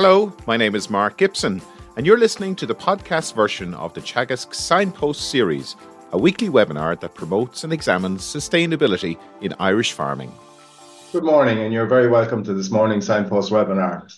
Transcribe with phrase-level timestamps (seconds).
[0.00, 1.60] Hello, my name is Mark Gibson,
[1.96, 5.74] and you're listening to the podcast version of the Teagasc Signpost series,
[6.12, 10.32] a weekly webinar that promotes and examines sustainability in Irish farming.
[11.10, 14.08] Good morning, and you're very welcome to this morning's Signpost webinar.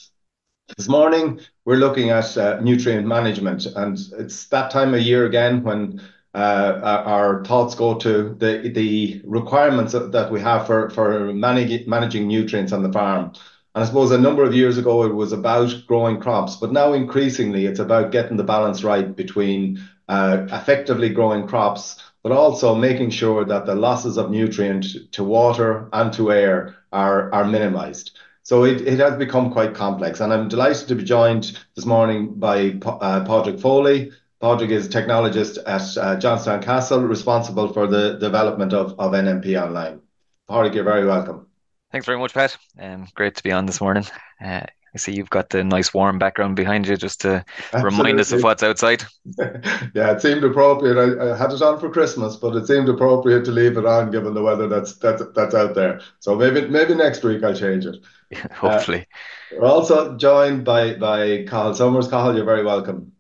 [0.77, 5.63] This morning, we're looking at uh, nutrient management, and it's that time of year again
[5.63, 6.03] when
[6.35, 12.75] uh, our thoughts go to the the requirements that we have for for managing nutrients
[12.75, 13.33] on the farm.
[13.75, 16.93] And I suppose a number of years ago it was about growing crops, but now
[16.93, 23.11] increasingly it's about getting the balance right between uh, effectively growing crops, but also making
[23.11, 28.17] sure that the losses of nutrient to water and to air are are minimized.
[28.43, 32.35] So it, it has become quite complex, and I'm delighted to be joined this morning
[32.35, 34.11] by uh, Padraig Foley,
[34.41, 40.01] Padraig is technologist at uh, Johnstown Castle, responsible for the development of, of NMP Online.
[40.49, 41.50] Padraig, you're very welcome.
[41.93, 42.57] Thanks very much, Pat.
[42.79, 44.05] Um, great to be on this morning.
[44.43, 44.63] Uh,
[44.95, 47.99] I see you've got the nice warm background behind you just to Absolutely.
[47.99, 49.05] remind us of what's outside.
[49.95, 50.99] yeah, it seemed appropriate.
[50.99, 54.11] I, I, had it on for Christmas, but it seemed appropriate to leave it on
[54.11, 56.01] given the weather that's that's, that's out there.
[56.19, 57.97] So maybe maybe next week I'll change it.
[58.31, 59.07] Yeah, hopefully.
[59.53, 62.09] Uh, we're also joined by by Cathal Somers.
[62.09, 63.13] Cathal, you're very welcome.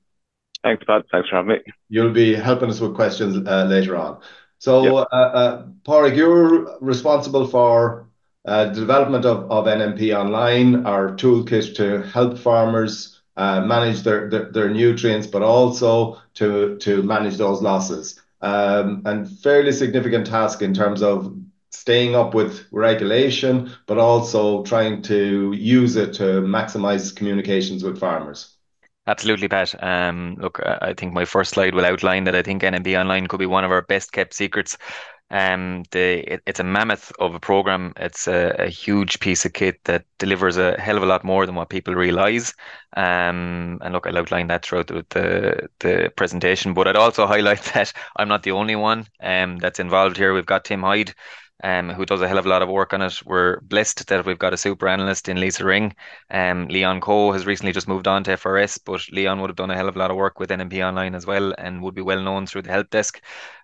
[0.64, 1.04] Thanks, Pat.
[1.12, 1.58] Thanks for having me.
[1.88, 4.20] You'll be helping us with questions uh, later on.
[4.58, 5.08] So, yep.
[5.10, 8.09] uh, uh, Padraig, you're responsible for the
[8.46, 16.20] development of, NMP Online, our toolkit to help farmers uh, manage their, nutrients, but also
[16.34, 18.20] to, manage those losses.
[18.42, 21.36] Um, and fairly significant task in terms of
[21.70, 28.56] staying up with regulation, but also trying to use it to maximize communications with farmers.
[29.06, 29.74] Absolutely, Pat.
[29.82, 33.40] Um, look, I think my first slide will outline that I think NMP Online could
[33.40, 34.76] be one of our best kept secrets.
[35.30, 37.92] Um, the it, it's a mammoth of a program.
[37.96, 41.46] It's a, a, huge piece of kit that delivers a hell of a lot more
[41.46, 42.52] than what people realize.
[42.96, 46.74] Um, and look, I'll outline that throughout the, the, the presentation.
[46.74, 50.34] But I'd also highlight that I'm not the only one um, that's involved here.
[50.34, 51.14] We've got Tim Hyde,
[51.62, 53.20] um, who does a hell of a lot of work on it.
[53.24, 55.94] We're blessed that we've got a super analyst in Lisa Ring.
[56.30, 59.70] Um, Leon Coe has recently just moved on to FRS, but Leon would have done
[59.70, 62.02] a hell of a lot of work with NMP Online as well and would be
[62.02, 63.20] well known through the help desk.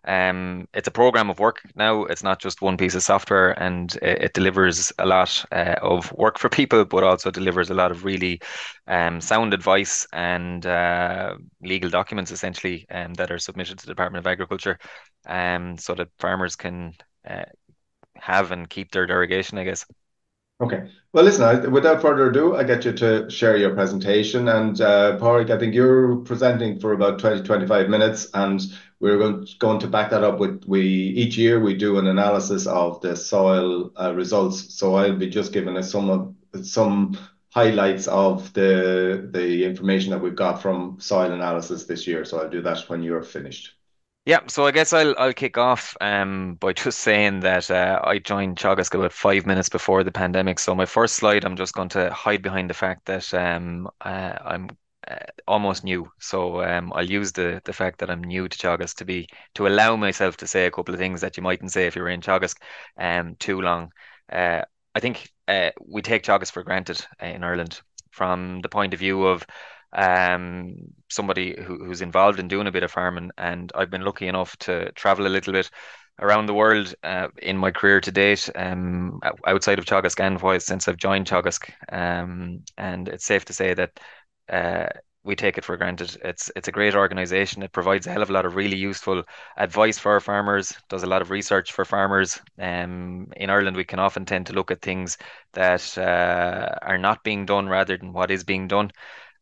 [0.07, 2.05] Um, it's a program of work now.
[2.05, 6.13] It's not just one piece of software, and it, it delivers a lot uh, of
[6.13, 8.41] work for people, but also delivers a lot of really
[8.87, 14.25] um, sound advice and uh, legal documents essentially um, that are submitted to the Department
[14.25, 14.78] of Agriculture,
[15.27, 16.95] um, so that farmers can
[17.28, 17.45] uh,
[18.21, 19.84] have and keep their derogation, I guess.
[20.59, 20.88] Okay.
[21.12, 24.49] Well, listen, I, without further ado, I get you to share your presentation.
[24.49, 28.62] And uh, Padraig, I think you're presenting for about 20, 25 minutes, and
[28.99, 32.06] we're going, to, going to back that up with we each year we do an
[32.06, 34.75] analysis of the soil uh, results.
[34.75, 37.19] So I'll be just giving us some of, some
[37.50, 42.25] highlights of the the information that we've got from soil analysis this year.
[42.25, 43.75] So I'll do that when you're finished.
[44.26, 48.19] Yeah, so I guess I'll I'll kick off um, by just saying that uh, I
[48.19, 50.59] joined Teagasc about five minutes before the pandemic.
[50.59, 54.34] So my first slide, I'm just going to hide behind the fact that um, uh,
[54.44, 54.69] I'm
[55.09, 56.10] uh, almost new.
[56.19, 59.69] So um, I'll use the the fact that I'm new to Teagasc to be to
[59.69, 62.20] allow myself to say a couple of things that you mightn't say if you're in
[62.20, 62.56] Teagasc
[62.98, 63.92] um, too long.
[64.31, 64.62] Uh,
[64.97, 68.98] I think uh, we take Teagasc for granted uh, in Ireland from the point of
[68.98, 69.47] view of
[69.97, 70.77] um,
[71.09, 74.57] somebody who, who's involved in doing a bit of farming, and I've been lucky enough
[74.59, 75.71] to travel a little bit
[76.21, 80.87] around the world uh, in my career to date, um, outside of Teagasc and since
[80.87, 83.99] I've joined Teagasc, um, and it's safe to say that
[84.51, 84.87] uh,
[85.25, 86.17] we take it for granted.
[86.23, 87.63] It's it's a great organization.
[87.63, 89.25] It provides a hell of a lot of really useful
[89.57, 90.73] advice for our farmers.
[90.89, 92.41] Does a lot of research for farmers.
[92.61, 95.19] Um, in Ireland, we can often tend to look at things
[95.55, 98.93] that uh, are not being done rather than what is being done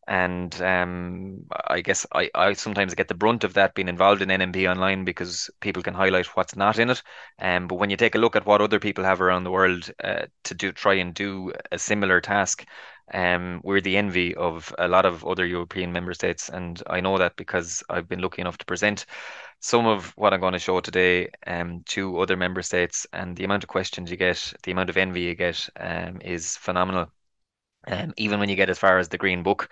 [0.07, 4.29] and um, I guess I, I sometimes get the brunt of that being involved in
[4.29, 7.01] NMP online because people can highlight what's not in it.
[7.39, 9.89] Um, but when you take a look at what other people have around the world
[10.03, 12.65] uh, to do try and do a similar task,
[13.13, 17.17] um, we're the envy of a lot of other European member states, and I know
[17.17, 19.05] that because I've been lucky enough to present
[19.59, 23.43] some of what I'm going to show today um, to other member states, and the
[23.43, 27.11] amount of questions you get, the amount of envy you get, um, is phenomenal
[27.87, 29.69] um, even when you get as far as the green book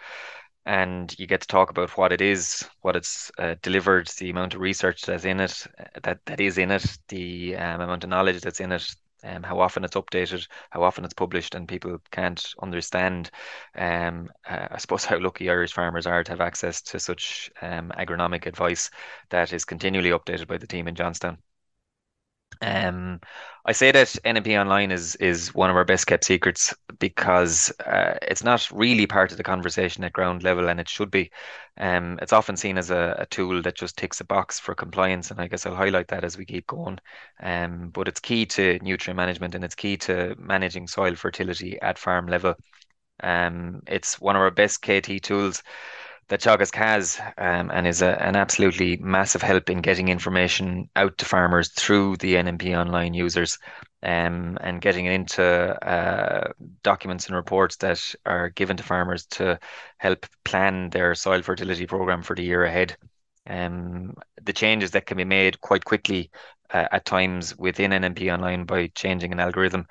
[0.65, 4.53] and you get to talk about what it is, what it's uh, delivered, the amount
[4.53, 8.09] of research that's in it, uh, that that is in it, the um, amount of
[8.09, 11.97] knowledge that's in it, um, how often it's updated, how often it's published, and people
[12.11, 13.29] can't understand.
[13.75, 17.91] Um, uh, I suppose how lucky Irish farmers are to have access to such um,
[17.97, 18.89] agronomic advice
[19.29, 21.37] that is continually updated by the team in Johnstown.
[22.61, 23.19] Um,
[23.65, 28.15] I say that NMP Online is is one of our best kept secrets because uh,
[28.21, 31.31] it's not really part of the conversation at ground level, and it should be.
[31.77, 35.31] Um, it's often seen as a, a tool that just ticks a box for compliance,
[35.31, 36.99] and I guess I'll highlight that as we keep going.
[37.41, 41.97] Um, but it's key to nutrient management and it's key to managing soil fertility at
[41.97, 42.55] farm level.
[43.21, 45.63] Um, it's one of our best KT tools
[46.29, 51.17] that Teagasc has um, and is a, an absolutely massive help in getting information out
[51.17, 53.57] to farmers through the NMP online users
[54.03, 56.51] um, and getting it into uh,
[56.83, 59.59] documents and reports that are given to farmers to
[59.97, 62.97] help plan their soil fertility program for the year ahead.
[63.47, 66.31] Um, the changes that can be made quite quickly
[66.73, 69.87] uh, at times within NMP online by changing an algorithm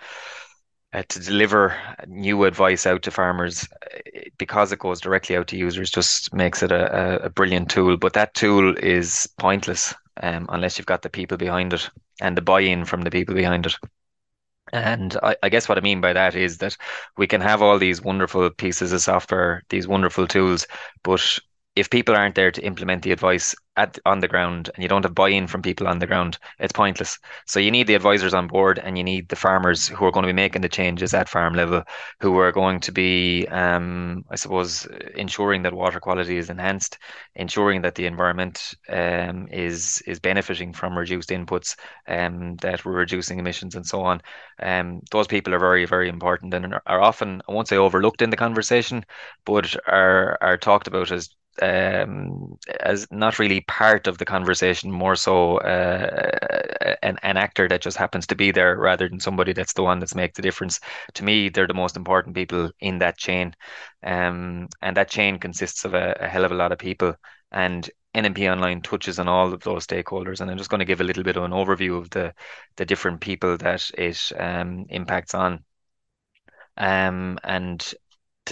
[0.93, 3.67] uh, to deliver new advice out to farmers
[4.39, 7.97] because it goes directly out to users just makes it a, a brilliant tool.
[7.97, 11.89] But that tool is pointless um, unless you've got the people behind it
[12.21, 13.75] and the buy-in from the people behind it.
[14.73, 16.77] And I, I, guess what I mean by that is that
[17.17, 20.67] we can have all these wonderful pieces of software, these wonderful tools,
[21.03, 21.39] but
[21.75, 25.05] if people aren't there to implement the advice at on the ground and you don't
[25.05, 27.19] have buy-in from people on the ground, it's pointless.
[27.47, 30.25] So you need the advisors on board and you need the farmers who are going
[30.25, 31.83] to be making the changes at farm level,
[32.21, 36.99] who are going to be, um, I suppose, ensuring that water quality is enhanced,
[37.35, 41.77] ensuring that the environment um, is is benefiting from reduced inputs,
[42.07, 44.21] um, that we're reducing emissions and so on.
[44.61, 48.31] Um, those people are very, very important and are often, I won't say overlooked in
[48.31, 49.05] the conversation,
[49.47, 55.17] but are are talked about as um, as not really part of the conversation, more
[55.17, 59.75] so uh, an, an actor that just happens to be there rather than somebody that's
[59.75, 60.81] the one that's make the difference.
[61.15, 63.55] To me, they're the most important people in that chain.
[64.03, 67.15] Um, and that chain consists of a, a hell of a lot of people.
[67.51, 70.41] And NMP Online touches on all of those stakeholders.
[70.41, 72.35] And I'm just going to give a little bit of an overview of the,
[72.77, 75.65] the different people that it um, impacts on.
[76.77, 77.95] Um, and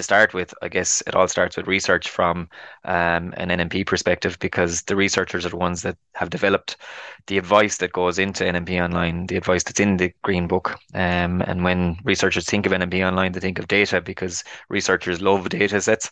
[0.01, 2.49] to start with, I guess it all starts with research from
[2.85, 6.79] um, an NMP perspective because the researchers are the ones that have developed
[7.27, 10.79] the advice that goes into NMP Online, the advice that's in the Green Book.
[10.95, 15.49] Um, and when researchers think of NMP Online, they think of data because researchers love
[15.51, 16.11] data sets.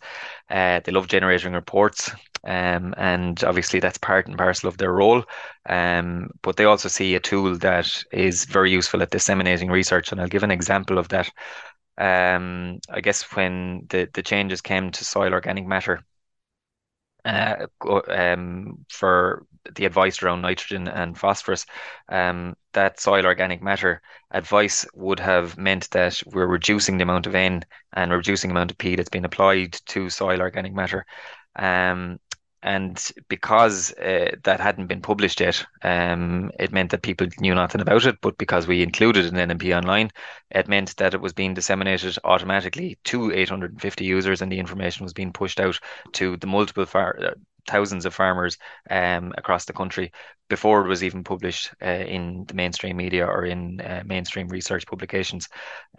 [0.51, 2.11] Uh, they love generating reports.
[2.45, 5.25] Um, and obviously that's part and parcel of their role.
[5.67, 10.13] Um, but they also see a tool that is very useful at disseminating research.
[10.13, 11.31] And I'll give an example of that
[11.99, 16.01] um, I guess when the, the changes came to soil organic matter
[17.25, 17.67] uh,
[18.09, 21.67] um, for the advice around nitrogen and phosphorus,
[22.09, 24.01] um, that soil organic matter
[24.31, 28.71] advice would have meant that we're reducing the amount of N and reducing the amount
[28.71, 31.05] of P that's been applied to soil organic matter.
[31.57, 32.19] Um,
[32.63, 37.81] and because uh, that hadn't been published yet, um, it meant that people knew nothing
[37.81, 38.21] about it.
[38.21, 40.11] But because we included an NMP online,
[40.51, 45.13] it meant that it was being disseminated automatically to 850 users, and the information was
[45.13, 45.79] being pushed out
[46.15, 47.35] to the multiple far- uh,
[47.69, 48.57] thousands of farmers
[48.91, 50.11] um, across the country
[50.49, 54.87] before it was even published uh, in the mainstream media or in uh, mainstream research
[54.87, 55.49] publications.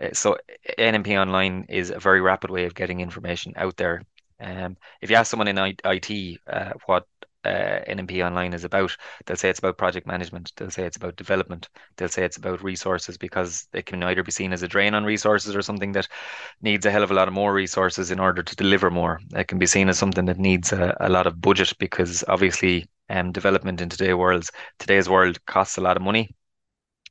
[0.01, 0.35] Uh, so
[0.77, 4.03] NMP online is a very rapid way of getting information out there
[4.39, 7.05] um, if you ask someone in IT uh, what
[7.45, 8.95] uh, NMP Online is about,
[9.25, 10.51] they'll say it's about project management.
[10.55, 11.69] They'll say it's about development.
[11.97, 15.05] They'll say it's about resources because it can either be seen as a drain on
[15.05, 16.07] resources or something that
[16.61, 19.19] needs a hell of a lot of more resources in order to deliver more.
[19.35, 22.89] It can be seen as something that needs a, a lot of budget because obviously
[23.09, 26.35] um, development in today's world, today's world costs a lot of money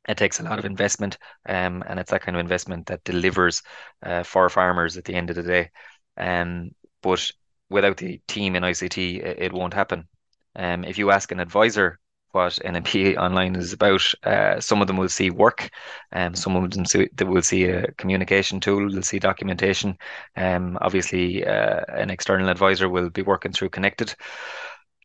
[0.07, 1.17] it takes a lot of investment
[1.47, 3.61] um, and it's that kind of investment that delivers
[4.03, 5.69] uh, for farmers at the end of the day
[6.17, 6.71] um,
[7.01, 7.31] but
[7.69, 10.07] without the team in ICT, it, it won't happen.
[10.55, 11.99] Um, if you ask an advisor
[12.31, 15.69] what NMP online is about, uh, some of them will see work,
[16.11, 19.97] um, some of them see, they will see a communication tool, they'll see documentation.
[20.35, 24.13] Um, obviously, uh, an external advisor will be working through Connected.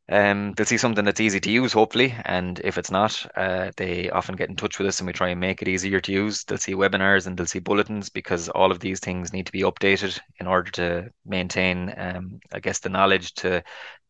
[0.09, 4.11] Um, they'll see something that's easy to use, hopefully, and if it's not, uh, they
[4.11, 6.45] often get in touch with us and we try and make it easier to use.
[6.45, 9.63] They'll see webinars and they'll see bulletins because all of these things need to be
[9.63, 13.63] updated in order to maintain, um, I guess, the knowledge to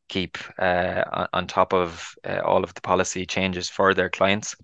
[0.09, 4.57] keep uh, on top of uh, all of the policy changes for their clients.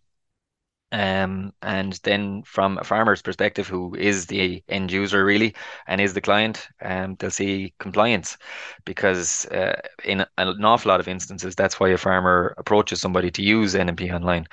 [0.93, 5.55] Um, and then from a farmer's perspective, who is the end user really
[5.87, 8.37] and is the client, um, they'll see compliance
[8.85, 13.43] because uh, in an awful lot of instances, that's why a farmer approaches somebody to
[13.43, 14.47] use NMP online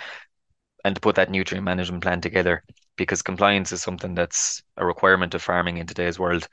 [0.86, 2.64] and to put that nutrient management plan together.
[2.98, 6.48] Because compliance is something that's a requirement of farming in today's world.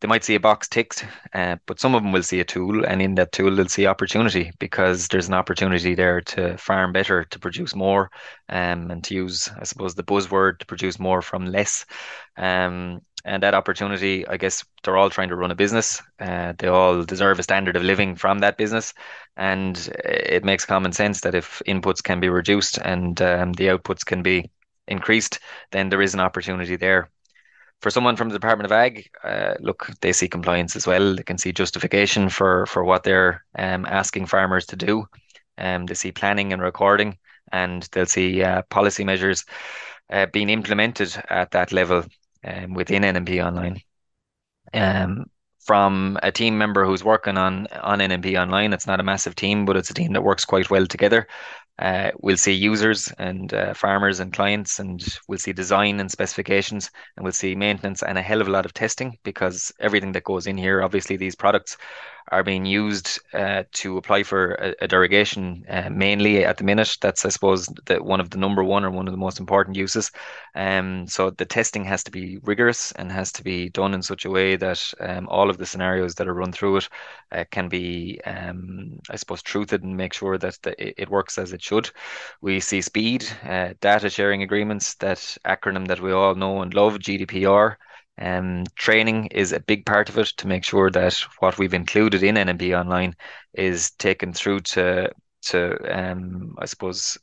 [0.00, 2.84] They might see a box ticked, uh, but some of them will see a tool,
[2.84, 7.24] and in that tool, they'll see opportunity because there's an opportunity there to farm better,
[7.24, 8.10] to produce more,
[8.48, 11.86] um, and to use, I suppose, the buzzword to produce more from less.
[12.36, 16.02] Um, and that opportunity, I guess they're all trying to run a business.
[16.20, 18.92] Uh, they all deserve a standard of living from that business,
[19.36, 24.04] and it makes common sense that if inputs can be reduced and um, the outputs
[24.04, 24.50] can be
[24.88, 25.40] increased,
[25.72, 27.10] then there is an opportunity there.
[27.80, 31.16] For someone from the Department of Ag, uh, look, they see compliance as well.
[31.16, 35.06] They can see justification for for what they're um, asking farmers to do.
[35.58, 37.18] Um, they see planning and recording,
[37.52, 39.44] and they'll see uh, policy measures
[40.10, 42.04] uh, being implemented at that level
[42.44, 43.80] um, within NMP Online.
[44.72, 45.26] Um,
[45.60, 49.64] from a team member who's working on on NMP Online, it's not a massive team,
[49.64, 51.26] but it's a team that works quite well together.
[51.78, 56.90] Uh, we'll see users and uh, farmers and clients, and we'll see design and specifications,
[57.16, 60.24] and we'll see maintenance and a hell of a lot of testing because everything that
[60.24, 61.76] goes in here, obviously, these products
[62.32, 66.96] are being used uh, to apply for a, a derogation uh, mainly at the minute.
[67.00, 69.76] That's, I suppose, the, one of the number one or one of the most important
[69.76, 70.10] uses.
[70.54, 74.24] Um, so the testing has to be rigorous and has to be done in such
[74.24, 76.88] a way that um, all of the scenarios that are run through it
[77.32, 81.52] uh, can be, um, I suppose, truthed and make sure that the, it works as
[81.52, 81.90] it should.
[82.40, 86.98] We see speed, uh, data sharing agreements, that acronym that we all know and love,
[86.98, 87.76] GDPR.
[88.18, 92.22] Um, training is a big part of it to make sure that what we've included
[92.22, 93.14] in NMP Online
[93.54, 95.10] is taken through to
[95.46, 97.18] to um, I suppose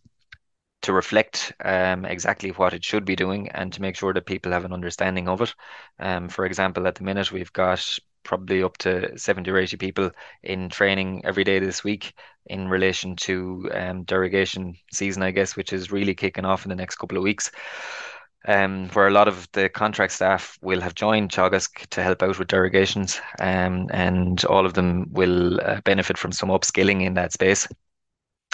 [0.82, 4.52] to reflect um, exactly what it should be doing and to make sure that people
[4.52, 5.54] have an understanding of it.
[6.00, 10.12] Um, for example, at the minute we've got probably up to 70 or 80 people
[10.44, 12.14] in training every day this week
[12.48, 16.76] in relation to um, derogation season, I guess, which is really kicking off in the
[16.76, 17.52] next couple of weeks
[18.48, 22.40] um, where a lot of the contract staff will have joined Teagasc to help out
[22.40, 27.34] with derogations, um, and all of them will uh, benefit from some upskilling in that
[27.34, 27.68] space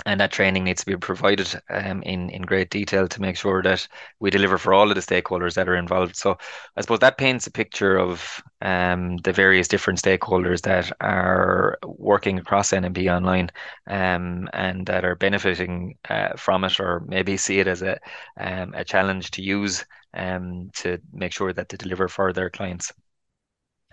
[0.06, 3.62] and that training needs to be provided um, in in great detail to make sure
[3.63, 3.88] that
[4.20, 6.16] we deliver for all of the stakeholders that are involved.
[6.16, 6.38] So
[6.75, 12.38] I suppose that paints a picture of um, the various different stakeholders that are working
[12.38, 13.50] across NMP online
[13.88, 18.00] um, and that are benefiting uh, from it, or maybe see it as a
[18.39, 22.94] um, a challenge to use um, to make sure that they deliver for their clients.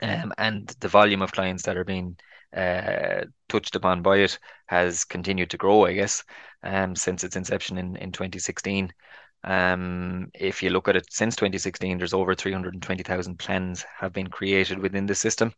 [0.03, 2.17] Um, and the volume of clients that are being
[2.57, 6.25] uh, touched upon by it has continued to grow, I guess,
[6.63, 8.93] um, since its inception in, in 2016.
[9.45, 14.79] Um, if you look at it since 2016, there's over 320,000 plans have been created
[14.79, 15.53] within the system.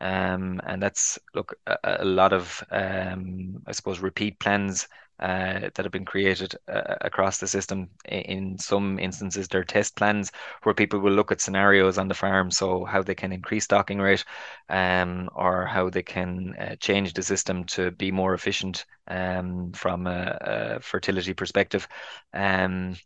[0.00, 4.86] Um, and that's look a, a lot of um, I suppose repeat plans
[5.20, 7.88] uh, that have been created uh, across the system.
[8.04, 10.30] In some instances, they're test plans
[10.62, 13.98] where people will look at scenarios on the farm, so how they can increase stocking
[13.98, 14.24] rate,
[14.68, 20.06] um, or how they can uh, change the system to be more efficient um, from
[20.06, 21.88] a, a fertility perspective.
[22.32, 22.96] Um,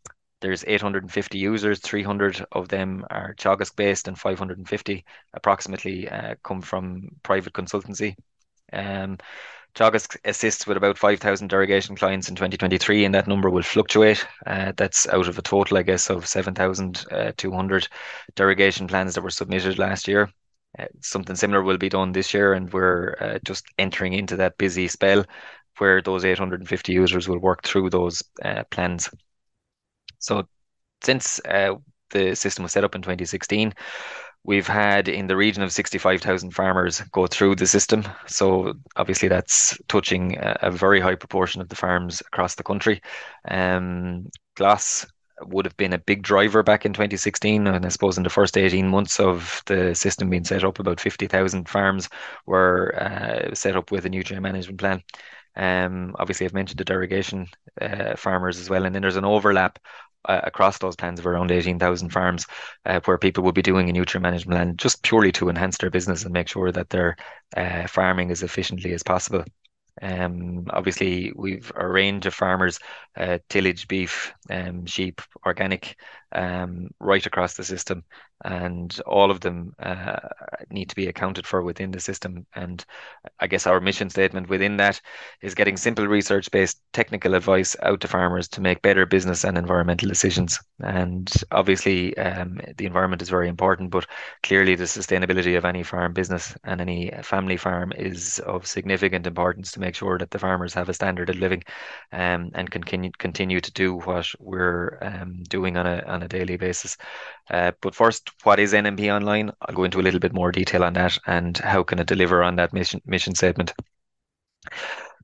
[0.43, 7.09] there's 850 users, 300 of them are Teagasc based, and 550 approximately uh, come from
[7.23, 8.17] private consultancy.
[9.81, 14.27] Um, assists with about 5,000 derogation clients in 2023, and that number will fluctuate.
[14.47, 17.89] Uh, that's out of a total, I guess, of 7,200
[18.35, 20.31] derogation plans that were submitted last year.
[20.79, 24.59] Uh, something similar will be done this year, and we're uh, just entering into that
[24.59, 25.25] busy spell
[25.79, 29.11] where those 850 users will work through those uh, plans.
[30.19, 30.47] So,
[31.03, 31.77] since uh,
[32.11, 33.73] the system was set up in 2016,
[34.45, 38.05] We've had in the region of 65,000 farmers go through the system.
[38.27, 43.01] So obviously that's touching a, a very high proportion of the farms across the country.
[43.49, 45.07] Um, GLAS
[45.47, 47.67] would have been a big driver back in 2016.
[47.67, 51.01] And I suppose in the first 18 months of the system being set up, about
[51.01, 52.09] 50,000 farms
[52.47, 55.03] were uh, set up with a nutrient management plan.
[55.55, 57.47] Um, obviously, I've mentioned the derogation
[57.81, 59.79] uh, farmers as well, and then there's an overlap
[60.25, 62.47] uh, across those plans of around 18,000 farms
[62.87, 65.91] uh, where people will be doing a nutrient management plan just purely to enhance their
[65.91, 67.17] business and make sure that they're
[67.57, 69.45] uh, farming as efficiently as possible.
[70.01, 72.79] Um, obviously, we've a range of farmers,
[73.17, 75.97] uh, tillage, beef, um, sheep, organic,
[76.35, 78.05] um, right across the system,
[78.45, 80.19] and all of them uh,
[80.71, 82.47] need to be accounted for within the system.
[82.55, 82.85] And
[83.41, 85.01] I guess our mission statement within that
[85.41, 90.09] is getting simple research-based technical advice out to farmers to make better business and environmental
[90.09, 90.59] decisions.
[90.81, 94.07] And obviously, um, the environment is very important, but
[94.43, 99.73] clearly the sustainability of any farm business and any family farm is of significant importance
[99.73, 101.63] to make sure that the farmers have a standard of living
[102.13, 106.29] um, and can continue, continue to do what we're um, doing on a, on a
[106.29, 106.97] daily basis.
[107.51, 109.51] Uh, but first, what is NMP Online?
[109.63, 112.43] I'll go into a little bit more detail on that and how can it deliver
[112.43, 113.73] on that mission, mission statement.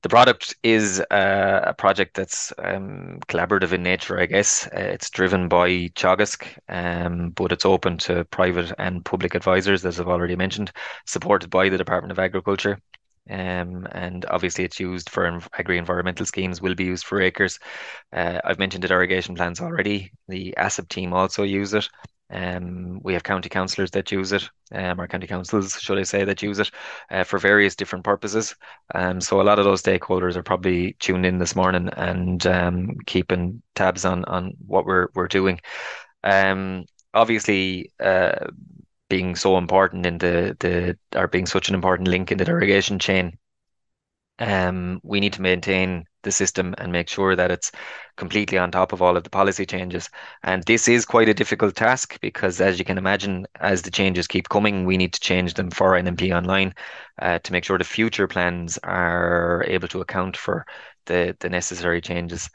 [0.02, 4.67] The product is uh, a project that's um, collaborative in nature, I guess.
[4.69, 9.99] Uh, it's driven by Teagasc, um, but it's open to private and public advisors, as
[9.99, 10.71] I've already mentioned,
[11.05, 12.81] supported by the Department of Agriculture.
[13.30, 16.61] Um, and obviously, it's used for agri-environmental schemes.
[16.61, 17.58] Will be used for ACRES.
[18.12, 20.12] Uh, I've mentioned the derogation plans already.
[20.28, 21.88] The ASSAP team also use it,
[22.30, 26.42] um, we have county councillors that use it, um, county councils, should I say, that
[26.42, 26.70] use it
[27.11, 28.54] uh, for various different purposes.
[28.94, 32.97] Um, so a lot of those stakeholders are probably tuned in this morning and um,
[33.06, 35.61] keeping tabs on on what we're we're doing.
[36.23, 38.49] Um, obviously, uh,
[39.09, 42.99] being so important in the the or being such an important link in the derogation
[42.99, 43.38] chain,
[44.38, 47.73] um, we need to maintain the system and make sure that it's
[48.17, 50.11] completely on top of all of the policy changes.
[50.43, 54.27] And this is quite a difficult task because, as you can imagine, as the changes
[54.27, 56.75] keep coming, we need to change them for NMP Online
[57.21, 60.67] uh, to make sure the future plans are able to account for
[61.07, 62.50] the, the necessary changes.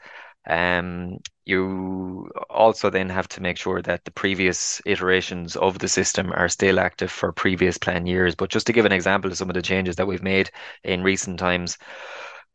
[0.46, 6.32] Um, you also then have to make sure that the previous iterations of the system
[6.32, 8.34] are still active for previous plan years.
[8.34, 10.50] But just to give an example of some of the changes that we've made
[10.84, 11.76] in recent times,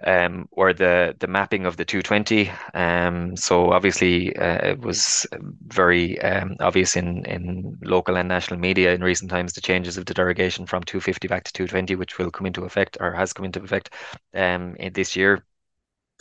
[0.05, 2.51] um, or the the mapping of the 220.
[2.74, 5.27] Um, so obviously uh, it was
[5.67, 10.05] very um, obvious in in local and national media in recent times the changes of
[10.05, 13.46] the derogation from 250 back to 220, which will come into effect or has come
[13.46, 13.93] into effect
[14.34, 15.43] um, in this year.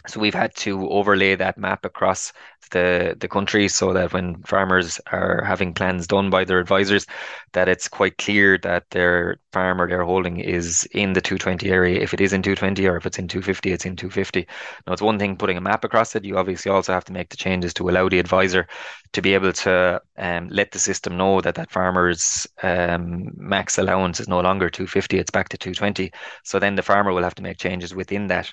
[0.07, 2.33] So we've had to overlay that map across
[2.71, 7.05] the the country so that when farmers are having plans done by their advisors,
[7.53, 12.01] that it's quite clear that their farm or their holding is in the 220 area.
[12.01, 14.47] If it is in 220 or if it's in 250, it's in 250.
[14.87, 16.25] Now it's one thing putting a map across it.
[16.25, 18.69] You obviously also have to make the changes to allow the advisor
[19.15, 24.21] to be able to um, let the system know that that farmer's um, max allowance
[24.21, 26.13] is no longer 250, it's back to 220.
[26.45, 28.53] So then the farmer will have to make changes within that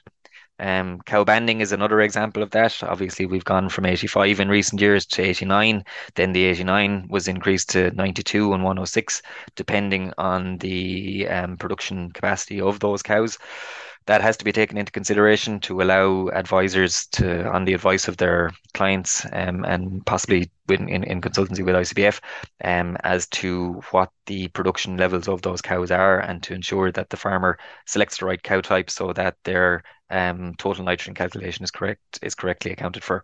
[0.60, 2.82] um, cow banding is another example of that.
[2.84, 5.84] Obviously, we've gone from 85 in recent years to 89.
[6.16, 9.22] Then the 89 was increased to 92 and 106,
[9.56, 13.38] depending on the um, production capacity of those cows
[14.06, 18.18] that has to be taken into consideration to allow advisors to, on the advice of
[18.18, 22.20] their clients um, and possibly in, in, in, consultancy with ICBF,
[22.64, 27.10] um, as to what the production levels of those cows are and to ensure that
[27.10, 31.72] the farmer selects the right cow type so that their um, total nitrogen calculation is
[31.72, 33.24] correct is correctly accounted for.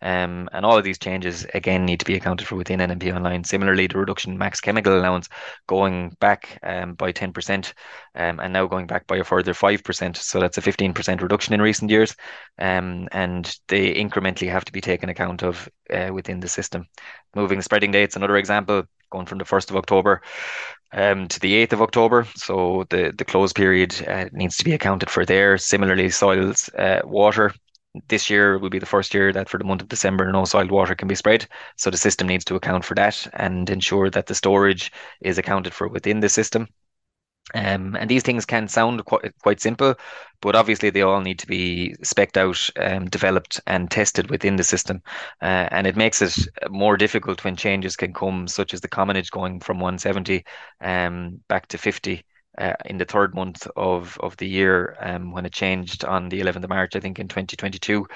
[0.00, 3.42] Um, and all of these changes again need to be accounted for within NMP Online.
[3.42, 5.28] Similarly, the reduction max chemical allowance
[5.66, 7.72] going back um, by 10%
[8.14, 10.16] um, and now going back by a further 5%.
[10.16, 12.14] So that's a 15% reduction in recent years.
[12.58, 16.86] Um, and they incrementally have to be taken account of uh, within the system.
[17.34, 20.22] Moving spreading dates, another example, going from the 1st of October
[20.92, 22.26] um, to the 8th of October.
[22.34, 25.58] So the, the close period uh, needs to be accounted for there.
[25.58, 27.52] Similarly, soils, uh, water
[28.08, 30.70] this year will be the first year that for the month of December no soiled
[30.70, 31.46] water can be spread.
[31.76, 35.74] So the system needs to account for that and ensure that the storage is accounted
[35.74, 36.68] for within the system.
[37.54, 39.94] Um, and these things can sound quite, quite simple,
[40.40, 44.64] but obviously they all need to be specced out, um, developed, and tested within the
[44.64, 45.02] system.
[45.40, 49.30] Uh, and it makes it more difficult when changes can come, such as the commonage
[49.30, 50.44] going from 170
[50.82, 52.24] um, back to 50
[52.58, 56.40] uh, in the third month of of the year um, when it changed on the
[56.40, 58.06] 11th of March, I think in 2022.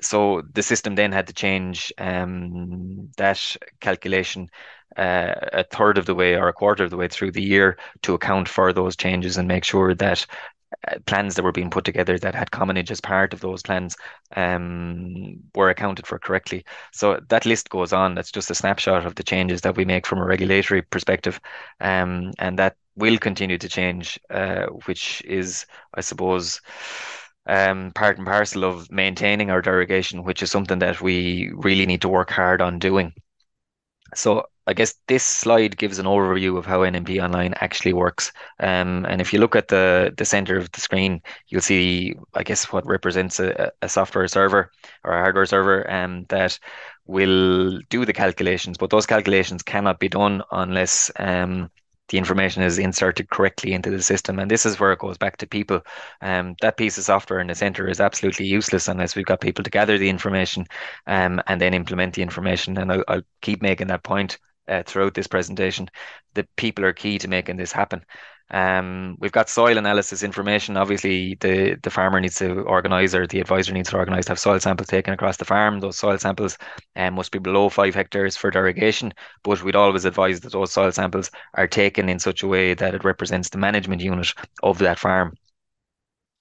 [0.00, 4.48] So the system then had to change um, that calculation
[4.96, 7.76] uh, a third of the way or a quarter of the way through the year
[8.02, 10.26] to account for those changes and make sure that
[10.88, 13.96] uh, plans that were being put together that had commonage as part of those plans
[14.36, 16.64] um, were accounted for correctly.
[16.92, 18.14] So that list goes on.
[18.14, 21.40] That's just a snapshot of the changes that we make from a regulatory perspective,
[21.80, 26.60] um, and that will continue to change, uh, which is, I suppose,
[27.46, 32.02] um, part and parcel of maintaining our derogation, which is something that we really need
[32.02, 33.12] to work hard on doing.
[34.14, 38.32] So I guess this slide gives an overview of how NMP Online actually works.
[38.60, 42.44] Um, and if you look at the, the center of the screen, you'll see, I
[42.44, 44.70] guess, what represents a, a software server
[45.02, 46.58] or a hardware server um, that
[47.06, 48.78] will do the calculations.
[48.78, 51.68] But those calculations cannot be done unless um,
[52.08, 54.38] the information is inserted correctly into the system.
[54.38, 55.80] And this is where it goes back to people.
[56.20, 59.64] Um, that piece of software in the center is absolutely useless unless we've got people
[59.64, 60.66] to gather the information
[61.08, 62.78] um, and then implement the information.
[62.78, 64.38] And I'll, I'll keep making that point
[64.72, 65.88] uh, throughout this presentation.
[66.34, 68.04] The people are key to making this happen.
[68.50, 70.76] Um, we've got soil analysis information.
[70.76, 74.38] Obviously, the, the farmer needs to organise or the advisor needs to organise to have
[74.38, 75.80] soil samples taken across the farm.
[75.80, 76.58] Those soil samples
[76.96, 80.92] um, must be below five hectares for derogation, but we'd always advise that those soil
[80.92, 84.98] samples are taken in such a way that it represents the management unit of that
[84.98, 85.34] farm.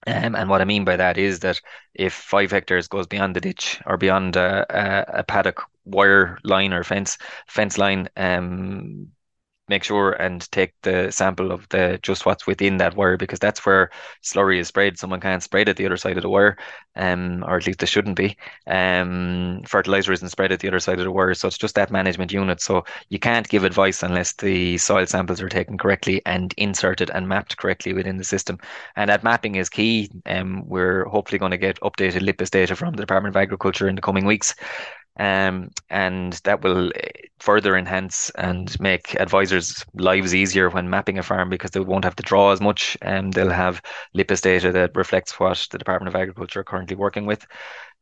[0.07, 1.61] Um, and what I mean by that is that
[1.93, 6.73] if five hectares goes beyond the ditch or beyond a, a, a paddock wire line
[6.73, 7.17] or fence
[7.47, 9.07] fence line, um,
[9.71, 13.65] make sure and take the sample of the just what's within that wire because that's
[13.65, 13.89] where
[14.21, 14.99] slurry is sprayed.
[14.99, 16.57] Someone can't spray it at the other side of the wire,
[16.97, 18.35] um, or at least they shouldn't be.
[18.67, 21.89] Um, fertilizer isn't sprayed at the other side of the wire, so it's just that
[21.89, 22.59] management unit.
[22.59, 27.29] So you can't give advice unless the soil samples are taken correctly and inserted and
[27.29, 28.59] mapped correctly within the system.
[28.97, 30.11] And that mapping is key.
[30.25, 33.95] Um, we're hopefully going to get updated LPIS data from the Department of Agriculture in
[33.95, 34.53] the coming weeks
[35.17, 41.23] um, and that will eh, further enhance and make advisors' lives easier when mapping a
[41.23, 42.97] farm because they won't have to draw as much.
[43.01, 43.81] and um, they'll have
[44.15, 47.45] LPIS data that reflects what the Department of Agriculture are currently working with.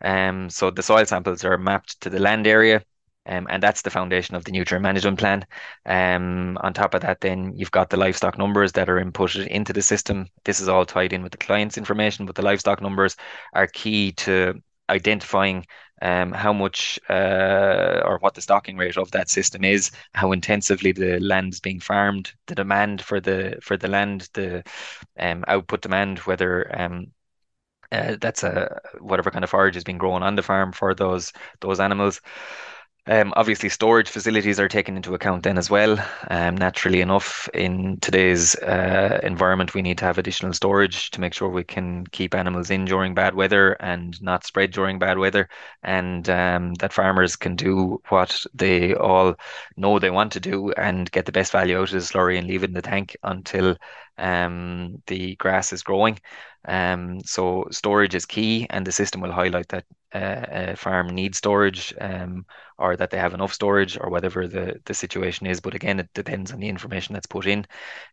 [0.02, 2.84] Um, so the soil samples are mapped to the land area.
[3.26, 5.46] Um, and that's the foundation of the nutrient management plan.
[5.86, 9.72] Um, on top of that, then you've got the livestock numbers that are inputted into
[9.72, 10.28] the system.
[10.46, 13.18] This is all tied in with the client's information, but the livestock numbers
[13.54, 15.66] are key to identifying
[16.02, 20.92] um, how much uh, or what the stocking rate of that system is, how intensively
[20.92, 24.64] the land is being farmed, the demand for the for the land, the
[25.20, 27.08] um, output demand, whether um,
[27.92, 31.34] uh, that's a whatever kind of forage is being grown on the farm for those
[31.62, 32.22] those animals.
[33.10, 35.98] Um, obviously, storage facilities are taken into account then as well.
[36.30, 41.34] Um, naturally enough, in today's uh, environment, we need to have additional storage to make
[41.34, 45.50] sure we can keep animals in during bad weather and not spread during bad weather,
[45.82, 49.34] and um, that farmers can do what they all
[49.76, 52.48] know they want to do and get the best value out of the slurry and
[52.48, 53.76] leave it in the tank until
[54.20, 56.20] um, the grass is growing.
[56.68, 61.38] Um, so storage is key, and the system will highlight that uh, a farm needs
[61.38, 62.46] storage, um,
[62.78, 65.60] or that they have enough storage, or whatever the the situation is.
[65.62, 67.66] But again, it depends on the information that's put in.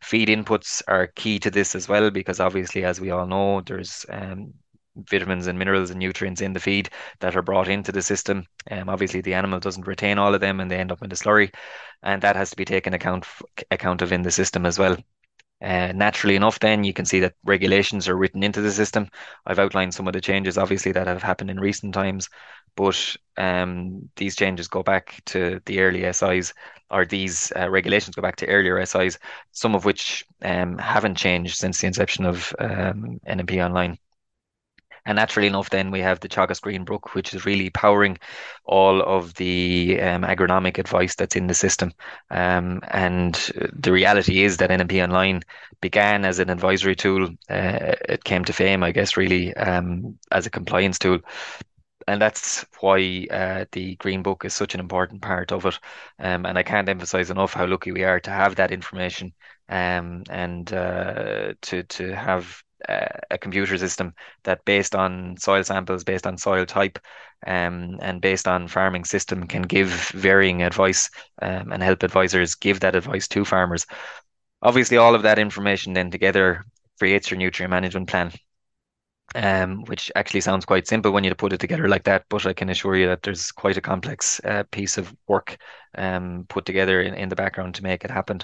[0.03, 4.07] Feed inputs are key to this as well, because obviously, as we all know, there's
[4.11, 4.55] um,
[4.97, 8.47] vitamins and minerals and nutrients in the feed that are brought into the system.
[8.71, 11.17] Um, obviously, the animal doesn't retain all of them, and they end up in the
[11.17, 11.53] slurry,
[12.03, 13.27] and that has to be taken account
[13.71, 14.97] account of in the system as well.
[15.63, 19.09] Uh, naturally enough, then you can see that regulations are written into the system.
[19.47, 22.29] I've outlined some of the changes, obviously, that have happened in recent times,
[22.77, 26.53] but um, these changes go back to the early SIs,
[26.91, 29.19] or these uh, regulations go back to earlier SIs,
[29.53, 33.99] some of which um, haven't changed since the inception of um, NMP Online.
[35.07, 38.19] And naturally enough, then we have the Teagasc Green Book, which is really powering
[38.65, 41.93] all of the um, agronomic advice that's in the system.
[42.31, 43.35] Um, and
[43.73, 45.43] the reality is that NMP Online
[45.81, 47.29] began as an advisory tool.
[47.49, 51.21] Uh, it came to fame, I guess, really um, as a compliance tool
[52.09, 55.79] and that's why uh, the Green Book is such an important part of it.
[56.19, 59.33] Um, and I can't emphasize enough how lucky we are to have that information
[59.69, 66.27] um, and uh, to to have a computer system that based on soil samples, based
[66.27, 66.99] on soil type,
[67.47, 71.11] um, and based on farming system can give varying advice
[71.43, 73.87] um, and help advisors give that advice to farmers.
[74.63, 76.65] Obviously, all of that information then together
[76.99, 78.33] creates your nutrient management plan.
[79.35, 82.53] Um, which actually sounds quite simple when you put it together like that, but I
[82.53, 85.59] can assure you that there's quite a complex uh, piece of work
[85.97, 88.41] um, put together in, in the background to make it happen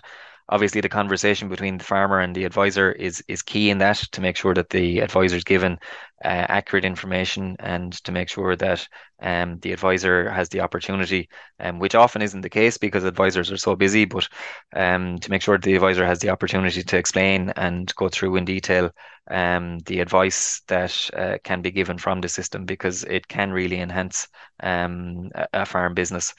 [0.48, 4.20] obviously the conversation between the farmer and the advisor is is key in that to
[4.20, 5.78] make sure that the advisor is given
[6.24, 8.86] uh, accurate information and to make sure that
[9.20, 11.28] um, the advisor has the opportunity,
[11.60, 14.28] um, which often isn't the case because advisors are so busy, but
[14.74, 18.44] um, to make sure the advisor has the opportunity to explain and go through in
[18.44, 18.90] detail
[19.30, 23.80] um, the advice that uh, can be given from the system because it can really
[23.80, 24.28] enhance
[24.62, 26.34] um, a, a farm business.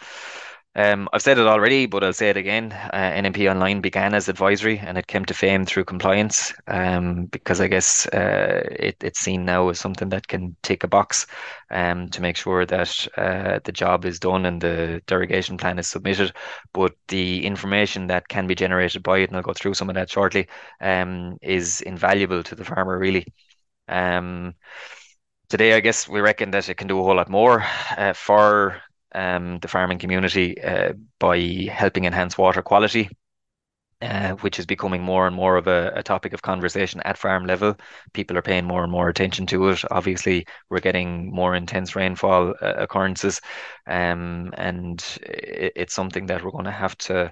[0.75, 2.71] Um, I've said it already, but I'll say it again.
[2.71, 7.61] Uh, NMP Online began as advisory and it came to fame through compliance um, because
[7.61, 11.27] I guess uh, it, it's seen now as something that can tick a box
[11.69, 15.87] um, to make sure that uh, the job is done and the derogation plan is
[15.87, 16.33] submitted.
[16.73, 19.95] But the information that can be generated by it, and I'll go through some of
[19.95, 20.47] that shortly,
[20.81, 23.27] um, is invaluable to the farmer, really.
[23.87, 24.55] Um,
[25.49, 27.63] today, I guess we reckon that it can do a whole lot more
[27.97, 28.81] uh, for
[29.13, 33.09] um, the farming community uh, by helping enhance water quality.
[34.01, 37.45] Uh, which is becoming more and more of a, a, topic of conversation at farm
[37.45, 37.73] level.
[38.11, 39.81] People are paying more and more attention to it.
[39.91, 43.39] Obviously, we're getting more intense rainfall uh, occurrences,
[43.87, 47.31] um, and it, it's something that we're going to have to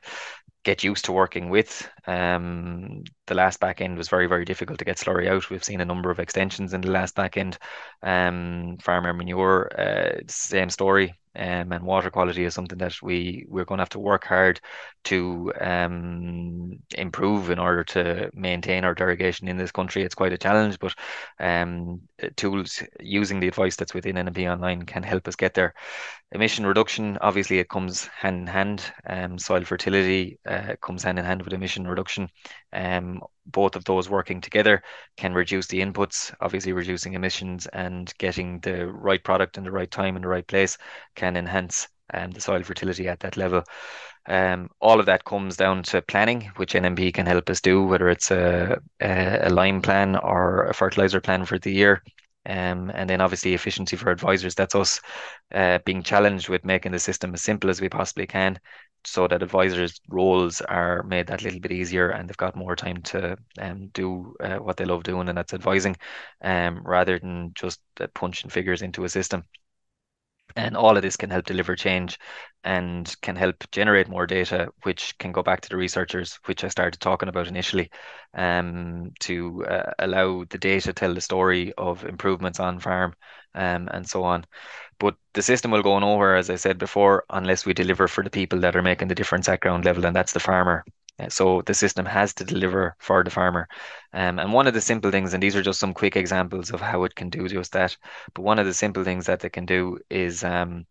[0.64, 1.90] get used to working with.
[2.08, 5.50] Um, the last back end was very, very difficult to get slurry out.
[5.50, 7.58] We've seen a number of extensions in the last back end.
[8.02, 11.16] Um, farmyard manure, uh, same story.
[11.36, 14.60] Um, and water quality is something that we we're going to have to work hard
[15.06, 20.04] to um, improve in order to maintain our derogation in this country.
[20.04, 20.94] It's quite a challenge, but
[21.40, 22.02] um,
[22.36, 25.74] tools using the advice that's within NMP Online can help us get there.
[26.34, 28.94] Emission reduction, obviously, it comes hand in hand.
[29.06, 32.30] Um, soil fertility uh, comes hand in hand with emission reduction.
[33.52, 34.84] Both of those working together
[35.18, 39.90] can reduce the inputs, obviously reducing emissions and getting the right product in the right
[39.90, 40.78] time in the right place
[41.16, 43.64] can enhance um, the soil fertility at that level.
[44.28, 48.10] Um, all of that comes down to planning, which NMP can help us do, whether
[48.10, 52.04] it's a, a, a lime plan or a fertilizer plan for the year.
[52.46, 54.56] Um, and then obviously efficiency for advisors.
[54.56, 55.00] That's us
[55.54, 58.60] uh, being challenged with making the system as simple as we possibly can
[59.04, 63.02] so that advisors' roles are made that little bit easier and they've got more time
[63.02, 65.96] to um, do uh, what they love doing, and that's advising,
[66.44, 69.44] um, rather than just uh, punching figures into a system.
[70.56, 72.20] And all of this can help deliver change
[72.64, 76.68] and can help generate more data, which can go back to the researchers, which I
[76.68, 77.90] started talking about initially,
[78.34, 83.14] um, to uh, allow the data tell the story of improvements on farm
[83.56, 84.46] um, and so on.
[85.00, 88.30] But the system will go nowhere, as I said before, unless we deliver for the
[88.30, 90.86] people that are making the difference at ground level, and that's the farmer.
[91.22, 93.68] Uh, so the system has to deliver for the farmer.
[94.14, 96.82] Um, and one of the simple things, and these are just some quick examples of
[96.82, 97.98] how it can do just that,
[98.34, 100.86] but one of the simple things that they can do is um,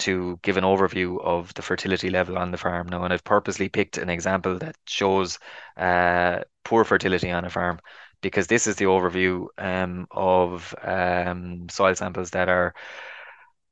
[0.00, 3.04] to give an overview of the fertility level on the farm now.
[3.04, 5.38] And I've purposely picked an example that shows
[5.76, 7.80] uh, poor fertility on a farm
[8.20, 12.74] because this is the overview um, of um, soil samples that are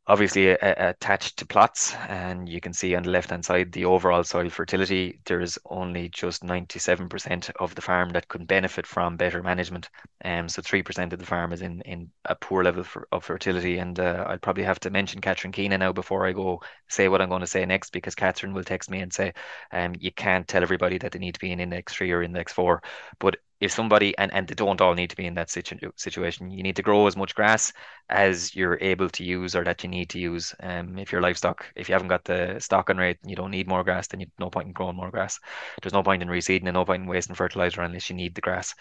[0.07, 4.25] obviously attached to plots and you can see on the left hand side the overall
[4.25, 5.21] soil fertility.
[5.27, 9.89] There is only just 97% of the farm that could benefit from better management.
[10.25, 13.79] Um, so 3% of the farm is in, in a poor level for, of fertility.
[13.79, 17.23] And uh, I'll probably have to mention Catherine Keenan now before I go say what
[17.23, 19.33] I'm going to say next because Catherine will text me and say
[19.71, 22.53] um, you can't tell everybody that they need to be in index 3 or index
[22.53, 22.83] 4
[23.19, 26.51] but if somebody and and they don't all need to be in that situ- situation.
[26.51, 27.73] You need to grow as much grass
[28.09, 31.67] as you're able to use or that you need to use um if your livestock.
[31.77, 34.51] If you haven't got the stocking rate you don't need more grass then you no
[34.51, 35.39] point in growing more grass.
[35.83, 38.41] There's no point in reseeding and no point in wasting fertilizer unless you need the
[38.41, 38.75] grass.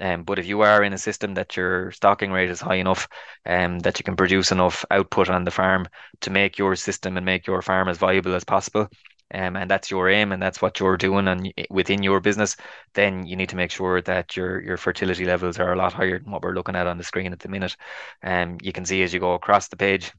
[0.00, 3.08] Um but if you are in a system that your stocking rate is high enough
[3.46, 5.86] um that you can produce enough output on the farm
[6.22, 8.88] to make your system and make your farm as viable as possible
[9.34, 12.56] um, and that's your aim and that's what you're doing and within your business,
[12.94, 16.18] then you need to make sure that your your fertility levels are a lot higher
[16.18, 17.76] than what we're looking at on the screen at the minute.
[18.22, 20.12] Um, you can see as you go across the page,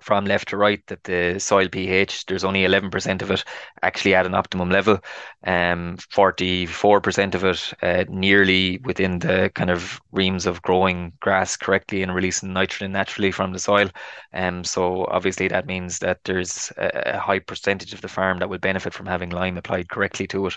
[0.00, 3.44] from left to right that the soil pH, there's only 11% of it
[3.82, 4.98] actually at an optimum level.
[5.46, 12.02] Um, 44% of it uh, nearly within the kind of reams of growing grass correctly
[12.02, 13.88] and releasing nitrogen naturally from the soil.
[14.32, 18.58] Um, so obviously that means that there's a, high percentage of the farm that will
[18.58, 20.56] benefit from having lime applied correctly to it.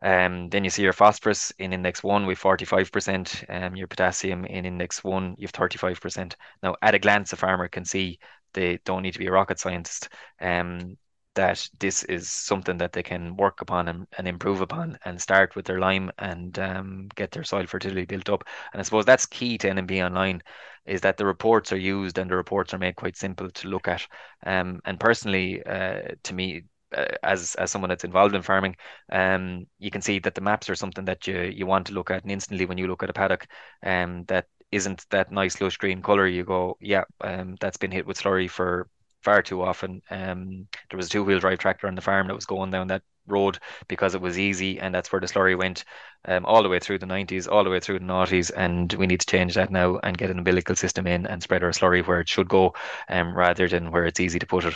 [0.00, 4.64] Um, then you see your phosphorus in index one with 45%, um, your potassium in
[4.64, 6.34] index one, you have 35%.
[6.62, 8.20] Now, at a glance, a farmer can see
[8.54, 10.08] they don't need to be a rocket scientist.
[10.40, 10.96] Um,
[11.34, 15.54] that this is something that they can work upon and, and improve upon and start
[15.54, 18.42] with their lime and um, get their soil fertility built up.
[18.72, 20.42] And I suppose that's key to NMP Online
[20.84, 23.86] is that the reports are used and the reports are made quite simple to look
[23.86, 24.04] at.
[24.44, 26.64] Um, and personally, uh, to me,
[26.96, 28.74] uh, as as someone that's involved in farming,
[29.12, 32.10] um, you can see that the maps are something that you you want to look
[32.10, 33.46] at, and instantly when you look at a paddock,
[33.84, 38.06] um, that isn't that nice lush green color, you go, yeah, um, that's been hit
[38.06, 38.88] with slurry for
[39.22, 40.02] far too often.
[40.10, 42.88] Um, there was a two wheel drive tractor on the farm that was going down
[42.88, 45.84] that road because it was easy, and that's where the slurry went
[46.26, 49.06] um, all the way through the 90s, all the way through the noughties, and we
[49.06, 52.06] need to change that now and get an umbilical system in and spread our slurry
[52.06, 52.74] where it should go,
[53.08, 54.74] um, rather than where it's easy to put it.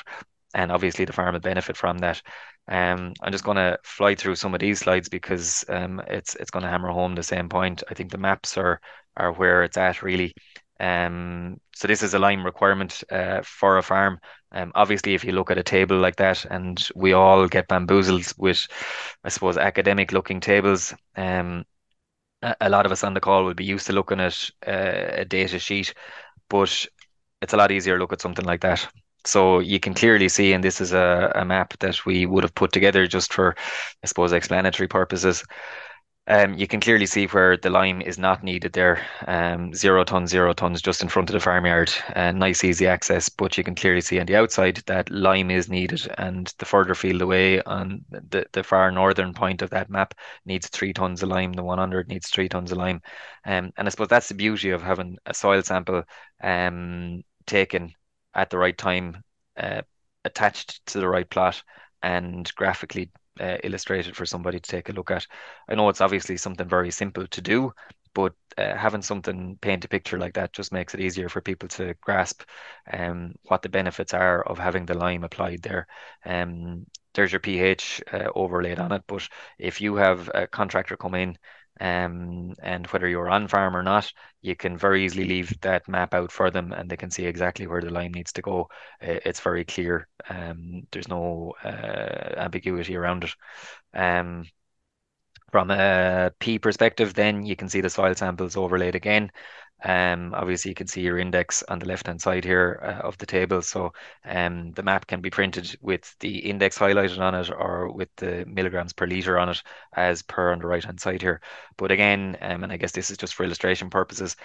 [0.54, 2.20] And obviously, the farm will benefit from that.
[2.68, 6.50] Um, I'm just going to fly through some of these slides because um, it's it's
[6.50, 7.82] going to hammer home the same point.
[7.90, 8.80] I think the maps are
[9.16, 10.34] are where it's at really.
[10.80, 14.18] Um, so this is a lime requirement uh, for a farm.
[14.50, 18.32] Um, obviously, if you look at a table like that, and we all get bamboozled
[18.36, 18.66] with,
[19.24, 20.92] I suppose, academic-looking tables.
[21.16, 21.64] Um,
[22.60, 25.24] a, lot of us on the call will be used to looking at uh, a
[25.24, 25.94] data sheet,
[26.50, 26.86] but
[27.40, 28.86] it's a lot easier to look at something like that.
[29.24, 32.54] So you can clearly see, and this is a, a map that we would have
[32.56, 33.54] put together just for,
[34.02, 35.44] I suppose, explanatory purposes
[36.28, 39.04] Um, you can clearly see where the lime is not needed there.
[39.26, 41.92] Um, zero tons, zero tons just in front of the farmyard.
[42.14, 45.68] Uh, nice, easy access, but you can clearly see on the outside that lime is
[45.68, 46.08] needed.
[46.18, 50.14] And the further field away on the, the far northern point of that map
[50.46, 51.54] needs three tons of lime.
[51.54, 53.02] The 100 needs three tons of lime.
[53.44, 56.04] Um, and I suppose that's the beauty of having a soil sample
[56.40, 57.94] um, taken
[58.32, 59.24] at the right time,
[59.56, 59.82] uh,
[60.24, 61.64] attached to the right plot,
[62.00, 65.26] and graphically uh, illustrated for somebody to take a look at.
[65.68, 67.72] I know it's obviously something very simple to do,
[68.14, 71.68] but uh, having something paint a picture like that just makes it easier for people
[71.70, 72.42] to grasp
[72.92, 75.86] um, what the benefits are of having the lime applied there.
[76.24, 81.14] Um, there's your pH uh, overlaid on it, but if you have a contractor come
[81.14, 81.38] in
[81.80, 86.14] um, and whether you're on farm or not, you can very easily leave that map
[86.14, 88.68] out for them and they can see exactly where the line needs to go.
[89.00, 90.08] It's very clear.
[90.28, 93.34] Um, there's no uh, ambiguity around it.
[93.94, 94.44] Um,
[95.50, 99.30] from a P perspective, then you can see the soil samples overlaid again.
[99.84, 103.26] Um, obviously, you can see your index on the left-hand side here uh, of the
[103.26, 103.62] table.
[103.62, 103.92] So
[104.24, 108.44] um, the map can be printed with the index highlighted on it or with the
[108.46, 109.62] milligrams per litre on it
[109.94, 111.40] as per on the right-hand side here.
[111.76, 114.36] But again, um, and I guess this is just for illustration purposes,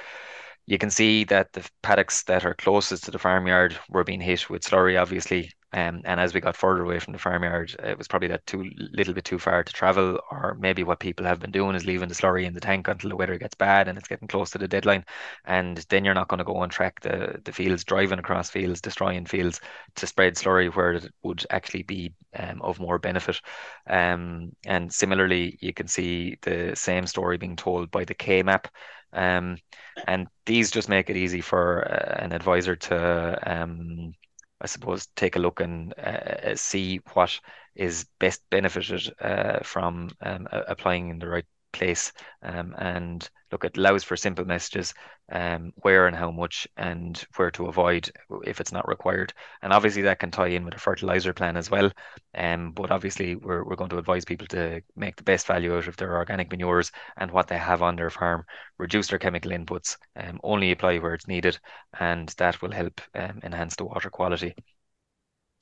[0.65, 4.49] you can see that the paddocks that are closest to the farmyard were being hit
[4.49, 5.51] with slurry, obviously.
[5.73, 8.69] Um, and as we got further away from the farmyard, it was probably that too
[8.77, 12.07] little bit too far to travel, or maybe what people have been doing is leaving
[12.07, 14.57] the slurry in the tank until the weather gets bad and it's getting close to
[14.57, 15.03] the deadline,
[15.43, 18.79] and then you're not going to go and track the the fields, driving across fields,
[18.81, 19.59] destroying fields
[19.95, 23.41] to spread slurry where it would actually be um, of more benefit.
[23.89, 28.69] Um, and similarly, you can see the same story being told by the K map.
[29.11, 29.57] Um,
[30.05, 34.13] and these just make it easy for uh, an advisor to, um,
[34.61, 37.39] I suppose, take a look and uh, see what
[37.75, 41.45] is best benefited uh, from um, applying in the right
[41.77, 42.11] place
[42.43, 44.93] um, and look it allows for simple messages
[45.31, 48.09] um, where and how much and where to avoid
[48.45, 49.33] if it's not required.
[49.61, 51.91] And obviously that can tie in with a fertilizer plan as well
[52.35, 55.87] um, but obviously we're, we're going to advise people to make the best value out
[55.87, 58.43] of their organic manures and what they have on their farm
[58.77, 61.57] reduce their chemical inputs um, only apply where it's needed
[61.99, 64.53] and that will help um, enhance the water quality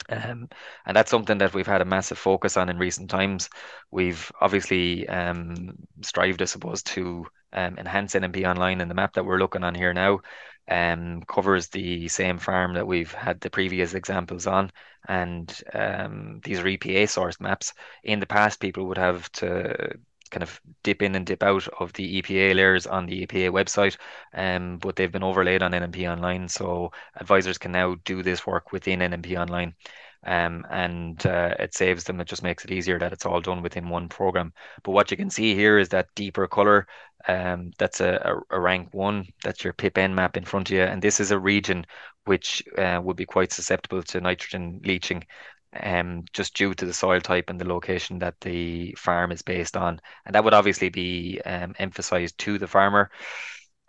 [0.09, 0.49] um,
[0.85, 3.49] and that's something that we've had a massive focus on in recent times.
[3.91, 9.25] We've obviously um, strived, I suppose, to um, enhance NMP online, and the map that
[9.25, 10.19] we're looking on here now
[10.69, 14.71] um, covers the same farm that we've had the previous examples on.
[15.07, 17.73] And um, these are EPA sourced maps.
[18.03, 19.97] In the past, people would have to
[20.35, 23.97] kind of dip in and dip out of the EPA layers on the EPA website,
[24.33, 26.49] um, but they've been overlaid on NMP Online.
[26.49, 29.73] So advisors can now do this work within NMP Online.
[30.25, 32.19] Um, and uh, it saves them.
[32.19, 34.51] It just makes it easier that it's all done within one program.
[34.83, 36.87] But what you can see here is that deeper color.
[37.27, 39.27] Um, that's a, a, rank one.
[39.43, 41.85] That's your PIP-N map in front of you, and this is a region
[42.25, 45.23] which uh, would be quite susceptible to nitrogen leaching
[45.81, 49.77] um, just due to the soil type and the location that the farm is based
[49.77, 49.99] on.
[50.25, 53.09] And that would obviously be um, emphasized to the farmer.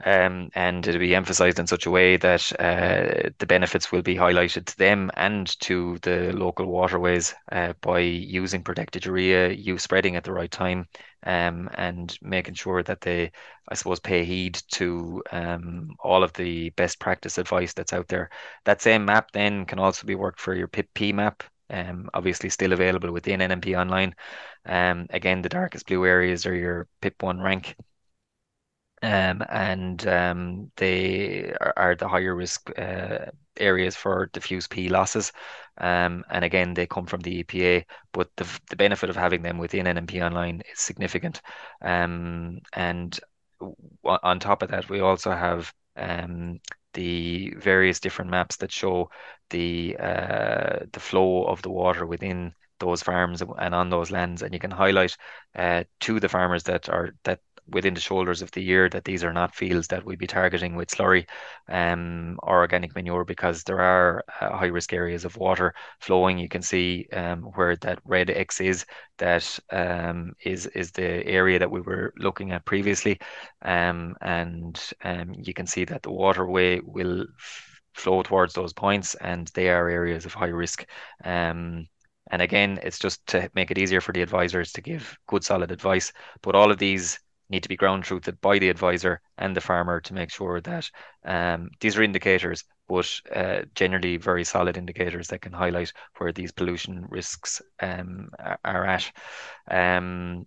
[0.04, 4.14] Um, and it'll be emphasized in such a way that uh, the benefits will be
[4.14, 10.14] highlighted to them and to the local waterways uh, by using protected urea, you spreading
[10.16, 10.86] at the right time,
[11.24, 13.32] um, and making sure that they,
[13.68, 18.28] I suppose, pay heed to um, all of the best practice advice that's out there.
[18.66, 22.72] That same map then can also be worked for your PIP map, um, obviously still
[22.72, 24.14] available within NMP Online.
[24.64, 27.76] Um, again, the darkest blue areas are your PIP1 rank.
[29.02, 33.26] Um, and um, they are, are, the higher risk uh,
[33.58, 35.32] areas for diffuse P losses.
[35.78, 39.58] Um, and again, they come from the EPA, but the, the benefit of having them
[39.58, 41.42] within NMP Online is significant.
[41.82, 43.18] Um, and
[44.04, 46.60] on top of that, we also have um,
[46.96, 49.10] the various different maps that show
[49.50, 54.52] the uh, the flow of the water within those farms and on those lands, and
[54.54, 55.16] you can highlight
[55.56, 59.24] uh, to the farmers that are that within the shoulders of the year that these
[59.24, 61.26] are not fields that we'd be targeting with slurry
[61.68, 66.38] um, or organic manure because there are uh, high risk areas of water flowing.
[66.38, 68.84] You can see um, where that red X is,
[69.18, 73.18] that um, is is the area that we were looking at previously.
[73.62, 77.26] Um, and um, you can see that the waterway will
[77.94, 80.86] flow towards those points and they are areas of high risk.
[81.24, 81.88] Um,
[82.30, 85.70] and again, it's just to make it easier for the advisors to give good, solid
[85.70, 86.12] advice.
[86.42, 87.18] But all of these
[87.48, 90.90] need to be ground truthed by the advisor and the farmer to make sure that
[91.24, 96.52] um, these are indicators, but uh, generally very solid indicators that can highlight where these
[96.52, 98.30] pollution risks um,
[98.64, 99.10] are, at.
[99.70, 100.46] Um,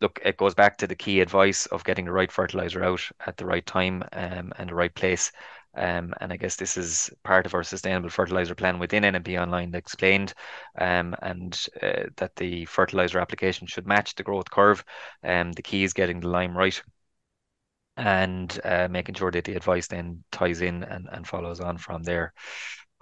[0.00, 3.36] look, it goes back to the key advice of getting the right fertilizer out at
[3.36, 5.32] the right time um, and the right place.
[5.74, 9.74] Um, and I guess this is part of our sustainable fertilizer plan within NMP Online
[9.74, 10.34] explained
[10.78, 14.84] um, and uh, that the fertilizer application should match the growth curve.
[15.22, 16.82] Um, the key is getting the lime right
[17.96, 22.02] and uh, making sure that the advice then ties in and, and follows on from
[22.02, 22.32] there.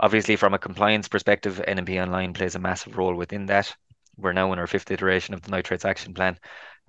[0.00, 3.74] Obviously, from a compliance perspective, NMP Online plays a massive role within that.
[4.16, 6.38] We're now in our fifth iteration of the Nitrates Action Plan,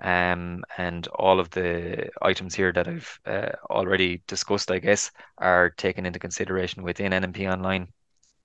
[0.02, 5.70] um, and all of the items here that I've uh, already discussed, I guess, are
[5.72, 7.88] taken into consideration within NMP Online.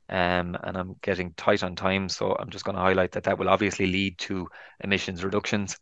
[0.08, 3.38] Um, and I'm getting tight on time, so I'm just going to highlight that that
[3.38, 4.48] will obviously lead to
[4.80, 5.78] emissions reductions.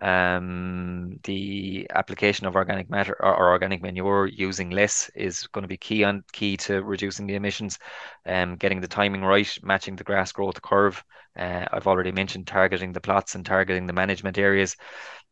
[0.00, 5.68] Um, the application of organic matter or, or, organic manure using less is going to
[5.68, 7.78] be key on key to reducing the emissions.
[8.26, 11.02] Um, getting the timing right, matching the grass growth curve.
[11.38, 14.76] Uh, I've already mentioned targeting the plots and targeting the management areas.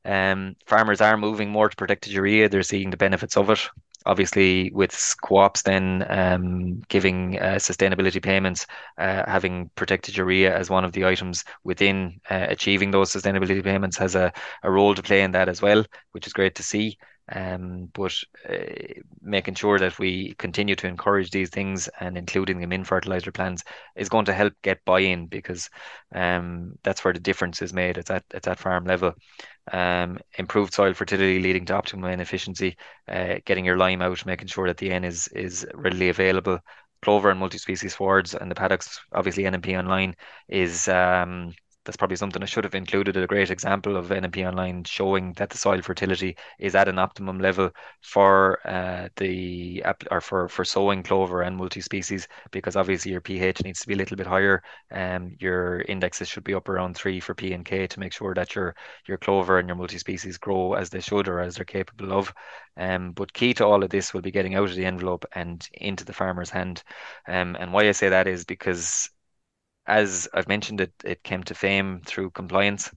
[0.04, 2.48] Um, farmers are moving more to protected urea.
[2.48, 3.68] They're seeing the benefits of it
[4.06, 8.66] obviously with co-ops then um, giving uh, sustainability payments,
[8.98, 13.96] uh, having protected urea as one of the items within uh, achieving those sustainability payments
[13.96, 14.32] has a,
[14.62, 16.98] a role to play in that as well, which is great to see.
[17.30, 18.14] Um, but
[18.48, 23.30] uh, making sure that we continue to encourage these things and including them in fertilizer
[23.30, 23.62] plans
[23.94, 25.70] is going to help get buy-in because
[26.14, 27.96] um, that's where the difference is made.
[27.96, 29.14] It's at it's at farm level.
[29.70, 32.76] Um, improved soil fertility leading to optimum N efficiency,
[33.08, 36.58] uh, getting your lime out, making sure that the N is is readily available.
[37.02, 40.14] Clover and multi-species swards and the paddocks, obviously NMP online
[40.48, 41.52] is um,
[41.84, 43.16] that's probably something I should have included.
[43.16, 47.40] A great example of NMP Online showing that the soil fertility is at an optimum
[47.40, 47.70] level
[48.00, 53.80] for uh, the or for for sowing clover and multi-species because obviously your pH needs
[53.80, 54.62] to be a little bit higher.
[54.90, 58.34] Um, your indexes should be up around three for P and K to make sure
[58.34, 58.74] that your
[59.06, 62.32] your clover and your multi-species grow as they should or as they're capable of.
[62.76, 65.66] Um, but key to all of this will be getting out of the envelope and
[65.74, 66.82] into the farmer's hand.
[67.28, 69.10] Um, and why I say that is because
[69.86, 72.90] as I've mentioned, it it came to fame through compliance.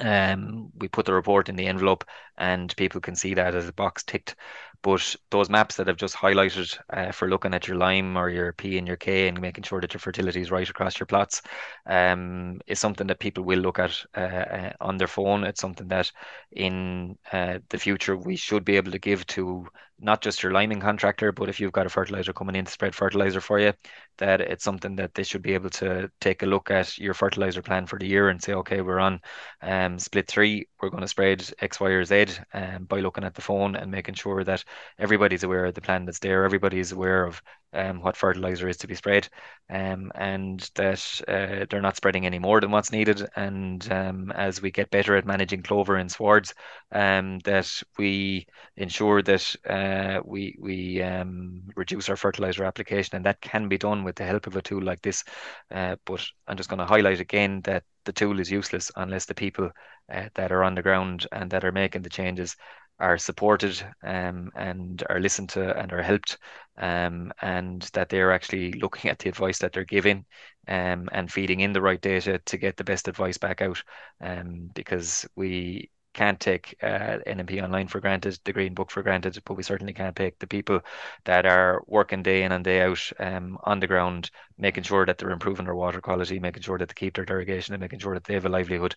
[0.00, 2.04] Um, we put the report in the envelope,
[2.36, 4.36] and people can see that as a box ticked.
[4.82, 8.52] But those maps that I've just highlighted uh, for looking at your lime or your
[8.52, 11.42] P and your K and making sure that your fertility is right across your plots
[11.86, 15.42] um, is something that people will look at uh, uh, on their phone.
[15.44, 16.12] It's something that
[16.52, 19.66] in uh, the future we should be able to give to
[20.00, 22.94] not just your liming contractor, but if you've got a fertilizer coming in to spread
[22.94, 23.72] fertilizer for you,
[24.18, 27.62] that it's something that they should be able to take a look at your fertilizer
[27.62, 29.20] plan for the year and say, okay, we're on
[29.62, 33.34] um, split three, we're going to spread X, Y, or Z um, by looking at
[33.34, 34.64] the phone and making sure that
[34.98, 37.42] everybody's aware of the plan that's there, everybody's aware of
[37.72, 39.28] um, what fertilizer is to be sprayed,
[39.70, 43.26] um, and that uh, they're not spreading any more than what's needed.
[43.36, 46.54] And um, as we get better at managing clover and swards,
[46.92, 48.46] um, that we
[48.76, 54.04] ensure that uh, we we um, reduce our fertilizer application, and that can be done
[54.04, 55.24] with the help of a tool like this.
[55.70, 59.34] Uh, but I'm just going to highlight again that the tool is useless unless the
[59.34, 59.70] people
[60.12, 62.56] uh, that are on the ground and that are making the changes
[63.00, 66.38] are supported um, and are listened to and are helped
[66.78, 70.24] um, and that they're actually looking at the advice that they're giving
[70.68, 73.82] um, and feeding in the right data to get the best advice back out
[74.20, 79.38] um, because we can't take uh, NMP online for granted, the Green Book for granted,
[79.44, 80.80] but we certainly can't take the people
[81.24, 85.18] that are working day in and day out um, on the ground, making sure that
[85.18, 88.14] they're improving their water quality, making sure that they keep their irrigation, and making sure
[88.14, 88.94] that they have a livelihood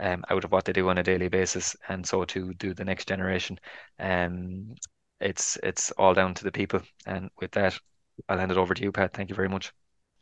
[0.00, 2.84] um, out of what they do on a daily basis, and so to do the
[2.84, 3.58] next generation.
[3.98, 4.74] Um,
[5.20, 7.78] it's it's all down to the people, and with that,
[8.28, 9.12] I'll hand it over to you, Pat.
[9.14, 9.72] Thank you very much.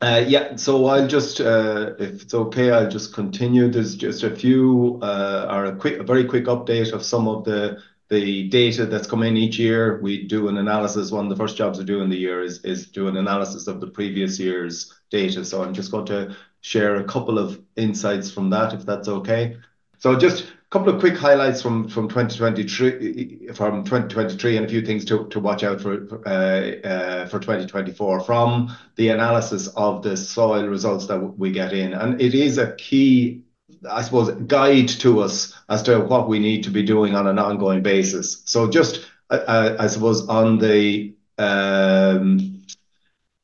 [0.02, 3.70] Uh, yeah, so I'll just, uh, if it's okay, I'll just continue.
[3.70, 7.44] There's just a few, uh, or a quick, a very quick update of some of
[7.44, 9.98] the the data that's come in each year.
[10.02, 11.12] We do an analysis.
[11.12, 13.68] One of the first jobs we do in the year is is do an analysis
[13.68, 15.44] of the previous year's data.
[15.44, 19.56] So I'm just going to share a couple of insights from that, if that's okay.
[19.98, 25.04] So just couple of quick highlights from from 2023 from 2023 and a few things
[25.04, 31.06] to watch out for uh, uh, for 2024 from the analysis of the soil results
[31.06, 31.92] that we get in.
[31.92, 33.42] And it is a key
[33.88, 37.38] I suppose guide to us as to what we need to be doing on an
[37.38, 38.42] ongoing basis.
[38.46, 42.51] So just uh, I suppose on the um,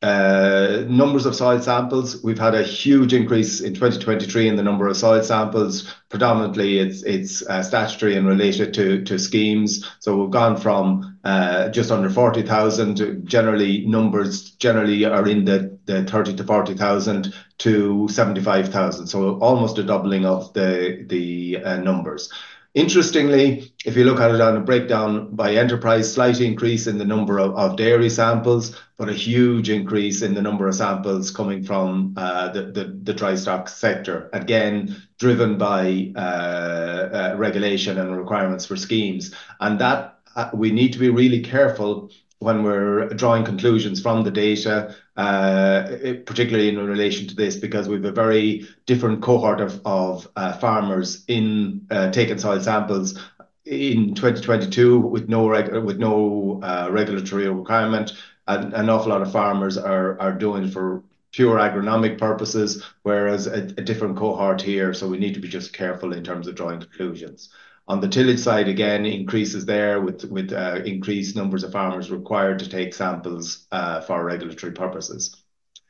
[0.03, 4.97] numbers of soil samples, we've had a huge increase in 2023 in the number of
[4.97, 5.93] soil samples.
[6.09, 9.91] Predominantly, it's uh, statutory and related to to schemes.
[9.99, 13.27] So we've gone from uh, just under 40,000.
[13.27, 19.07] Generally, numbers generally are in the 30 to 40,000 to 75,000.
[19.07, 22.31] So almost a doubling of the the numbers.
[22.75, 27.05] Interestingly, if you look at it on a breakdown by enterprise, slight increase in the
[27.05, 32.15] number of dairy samples, but a huge increase in the number of samples coming from
[32.17, 39.35] uh, the dry stock sector, again, driven by uh, uh, regulation and requirements for schemes.
[39.61, 40.19] And that
[40.53, 42.11] we need to be really careful
[42.41, 47.97] when we're drawing conclusions from the data, Uh, particularly in relation to this, because we
[47.97, 53.19] have a very different cohort of uh, farmers in uh, taking soil samples
[53.65, 58.13] in 2022 with no regulatory requirement.
[58.47, 61.03] And an awful lot of farmers are doing it for
[61.33, 64.95] pure agronomic purposes, whereas a different cohort here.
[64.95, 67.49] So we need to be just careful in terms of drawing conclusions.
[67.89, 72.69] On the tillage side, again, increases there with uh, increased numbers of farmers required to
[72.69, 75.35] take samples uh, for regulatory purposes.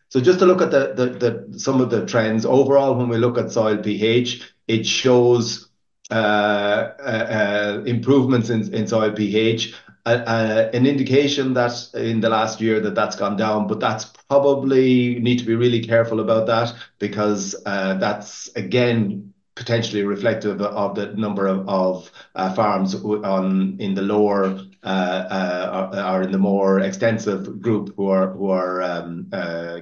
[0.08, 3.78] So just to look at some of the trends, overall, when we look at soil
[3.78, 5.68] pH, it shows
[6.10, 9.74] uh, improvements in soil pH,
[10.06, 15.40] an indication that in the last year that that's gone down, but that's probably need
[15.40, 22.12] to be really careful about that because that's, again, potentially reflective of the number of
[22.36, 24.44] uh, farms in the lower
[24.84, 29.28] uh, uh, or in the more extensive group who are um,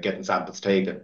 [0.01, 1.03] getting samples taken.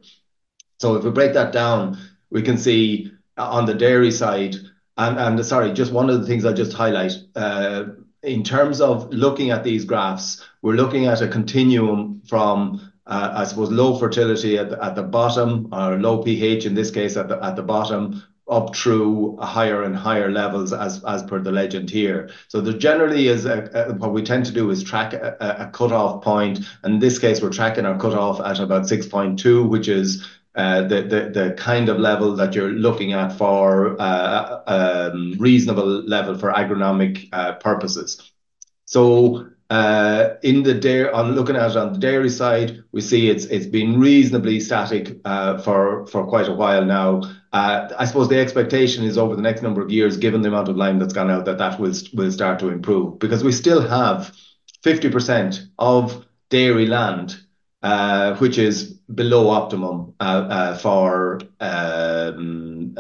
[0.80, 1.98] So if we break that down,
[2.30, 4.56] we can see on the dairy side,
[4.96, 7.12] and sorry, just one of the things I'll just highlight.
[8.22, 13.70] In terms of looking at these graphs, we're looking at a continuum from, I suppose,
[13.70, 18.74] low fertility at the bottom, or low pH in this case at the bottom, up
[18.74, 22.30] through higher and higher levels as as per the legend here.
[22.48, 23.46] So there generally is
[23.98, 26.60] what we tend to do is track a cutoff point.
[26.82, 31.02] And In this case, we're tracking our cutoff at about 6.2, which is uh, the
[31.32, 37.52] the kind of level that you're looking at for a reasonable level for agronomic uh,
[37.54, 38.32] purposes.
[38.84, 43.46] So, in the dairy, on looking at it on the dairy side, we see it's
[43.46, 45.20] it's been reasonably static
[45.64, 47.22] for for quite a while now.
[47.52, 50.68] Uh, I suppose the expectation is over the next number of years, given the amount
[50.68, 54.34] of lime that's gone out, that that will start to improve because we still have
[54.82, 57.36] 50% of dairy land,
[57.82, 62.94] uh, which is below optimum uh, for um,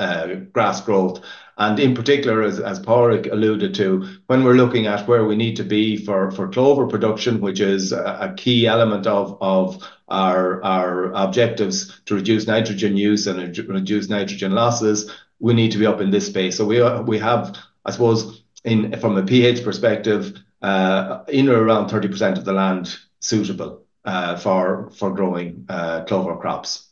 [0.52, 1.24] grass growth.
[1.58, 5.64] And in particular, as Padraig alluded to, when we're looking at where we need to
[5.64, 12.96] be for clover production, which is a key element of our objectives to reduce nitrogen
[12.96, 15.10] use and reduce nitrogen losses,
[15.40, 16.56] we need to be up in this space.
[16.56, 22.44] So we have, I suppose, from a pH perspective, uh, in or around 30% of
[22.44, 26.88] the land suitable uh, for growing uh, clover crops.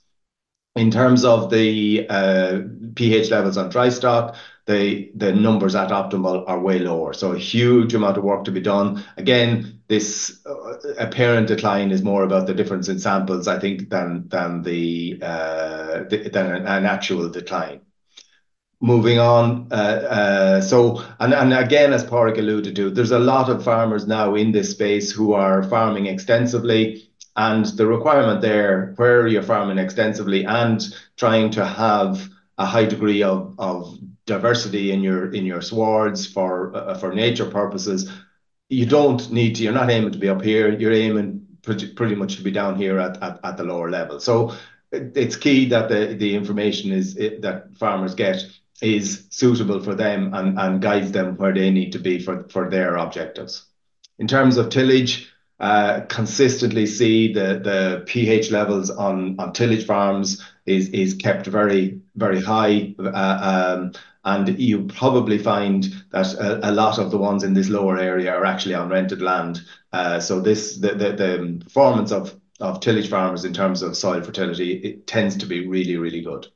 [0.77, 2.07] In terms of the
[2.95, 7.13] pH levels on dry stock, the numbers at optimal are way lower.
[7.13, 9.05] So a huge amount of work to be done.
[9.17, 14.29] Again, this uh, apparent decline is more about the difference in samples, I think, than
[14.33, 17.81] uh, an actual decline.
[18.81, 19.71] Moving on.
[19.73, 24.37] Uh, so and and again, as Padraig alluded to, there's a lot of farmers now
[24.37, 27.11] in this space who are farming extensively.
[27.35, 30.81] And the requirement there, where you're farming extensively and
[31.17, 32.29] trying to have
[32.59, 38.09] a high degree of diversity in your swards for nature purposes,
[38.71, 40.73] you don't need to, you're not aiming to be up here.
[40.73, 44.21] You're aiming pretty much to be down here at at the lower level.
[44.21, 44.55] So
[44.93, 48.47] it's key that the the information is that farmers get
[48.81, 52.71] is suitable for them and and guides them where they need to be for, for
[52.71, 53.67] their objectives.
[54.19, 55.31] In terms of tillage,
[55.61, 62.01] Uh, consistently see the the pH levels on on tillage farms is is kept very,
[62.17, 62.95] very high.
[62.99, 63.93] Uh, um,
[64.25, 68.47] and you probably find that a lot of the ones in this lower area are
[68.47, 69.61] actually on rented land.
[69.93, 74.73] Uh, so this the the performance of of tillage farmers in terms of soil fertility
[74.79, 76.47] it tends to be really, really good.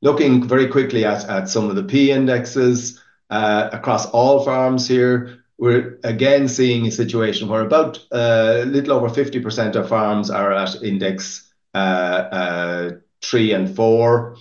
[0.00, 6.48] Looking very quickly at some of the P indexes across all farms here, we're again
[6.48, 11.78] seeing a situation where about a little over 50% of farms are at index uh,
[11.78, 12.90] uh,
[13.22, 14.36] three and four,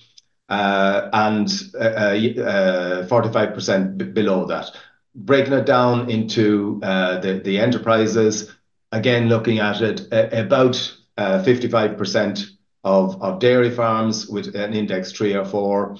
[0.49, 4.69] and 45% below that.
[5.15, 8.53] Breaking it down into the enterprises,
[8.91, 12.45] again, looking at it, about 55%
[12.83, 15.97] of dairy farms with an index three or four,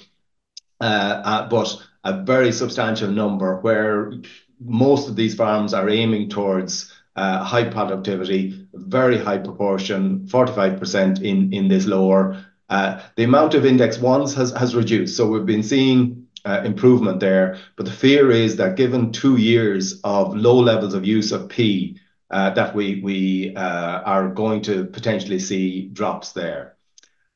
[0.80, 4.14] but a very substantial number where
[4.60, 11.68] most of these farms are aiming towards uh, high productivity, very high proportion, 45% in
[11.68, 12.46] this lower.
[12.70, 15.18] Uh, the amount of index ones has reduced.
[15.18, 17.58] So We have been seeing uh, improvement there.
[17.76, 22.00] But the fear is that given two years of low levels of use of P,
[22.30, 26.77] that we are going to potentially see drops there.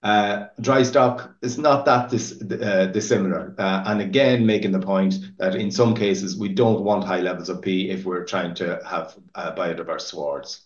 [0.04, 3.54] Uh, dry stock is not that uh, dissimilar.
[3.58, 7.50] Uh, and again, making the point that in some cases, we don't want high levels
[7.50, 10.62] of P if we're trying to have biodiverse swards.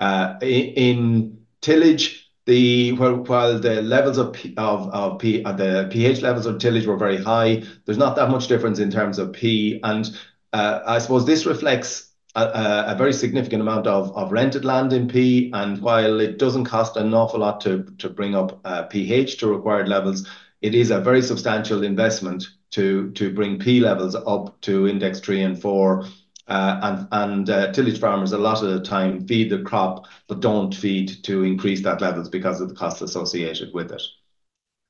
[0.00, 7.62] In tillage, while the levels of P, the pH levels of tillage were very high,
[7.84, 9.78] there's not that much difference in terms of P.
[9.82, 10.10] And
[10.54, 12.12] I suppose this reflects
[12.42, 15.50] a very significant amount of of rented land in P.
[15.52, 19.48] And while it doesn't cost an awful lot to to bring up uh, pH to
[19.48, 20.28] required levels,
[20.60, 25.42] it is a very substantial investment to to bring P levels up to index three
[25.42, 26.06] and four.
[26.46, 30.40] Uh, and and uh, tillage farmers, a lot of the time, feed the crop, but
[30.40, 34.02] don't feed to increase that levels because of the cost associated with it.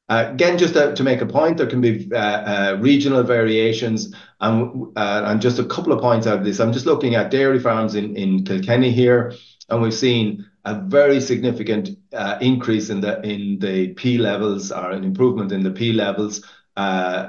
[0.09, 4.15] Uh, again, just to make a point, there can be uh, uh, regional variations.
[4.41, 6.61] And just a couple of points out of this.
[6.61, 9.33] I'm just looking at dairy farms in Kilkenny here,
[9.71, 11.91] and we've seen a very significant
[12.43, 16.45] increase in the P levels or an improvement in the P levels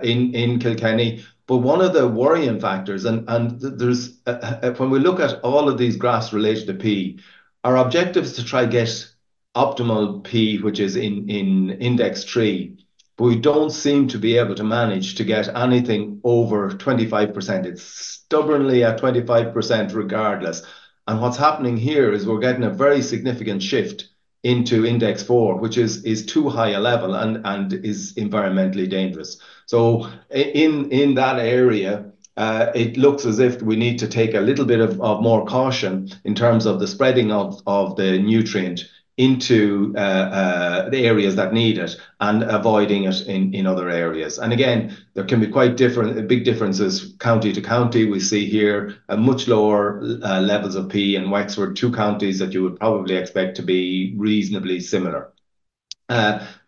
[0.04, 1.24] in Kilkenny.
[1.48, 6.34] But one of the worrying factors, and when we look at all of these graphs
[6.34, 7.20] related to P,
[7.64, 9.15] our objective is to try to get
[9.56, 12.78] optimal P, which is in in index three.
[13.18, 17.66] But we don't seem to be able to manage to get anything over 25%.
[17.66, 20.64] It's stubbornly at 25% regardless.
[21.08, 24.10] And what's happening here is we're getting a very significant shift
[24.44, 29.38] into index four, which is is too high a level and and is environmentally dangerous.
[29.66, 34.42] So in in that area, uh, it looks as if we need to take a
[34.42, 38.86] little bit of of more caution in terms of the spreading of the nutrient
[39.18, 44.38] into uh, uh, the areas that need it and avoiding it in in other areas.
[44.38, 48.06] And again, there can be quite different, big differences county to county.
[48.06, 52.64] We see here much lower uh, levels of P in Wexford, two counties that you
[52.64, 55.32] would probably expect to be reasonably similar.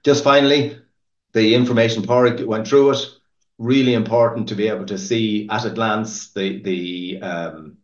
[0.04, 0.78] Just finally,
[1.34, 3.06] the information Pádraig went through it.
[3.60, 7.78] Really important to be able to see at a glance the um,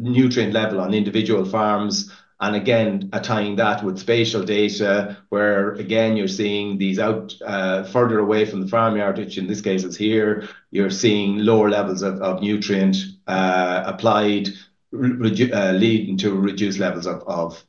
[0.00, 2.10] nutrient level on individual farms.
[2.40, 8.20] And again, tying that with spatial data where, again, you're seeing these out uh, further
[8.20, 10.48] away from the farmyard, which in this case is here.
[10.70, 14.50] You're seeing lower levels of nutrient uh, applied,
[14.94, 17.64] uh, leading to reduced levels of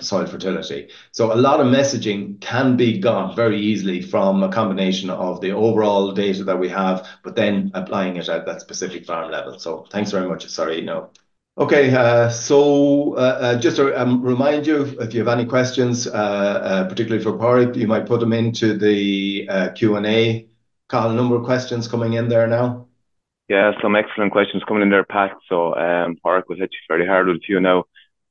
[0.00, 0.90] soil fertility.
[1.12, 5.52] So a lot of messaging can be got very easily from a combination of the
[5.52, 9.58] overall data that we have, but then applying it at that specific farm level.
[9.58, 10.46] So thanks very much.
[10.48, 11.10] Sorry, no.
[11.56, 16.04] Okay, uh, so uh, uh, just to um, remind you, if you have any questions,
[16.04, 19.46] particularly for Pádraig, you might put them into the
[19.76, 20.48] Q&A.
[20.90, 22.88] Cathal, a number of questions coming in there now.
[23.48, 25.36] Yeah, some excellent questions coming in there, Pat.
[25.48, 27.84] So um, Pádraig will hit you very hard with a few now.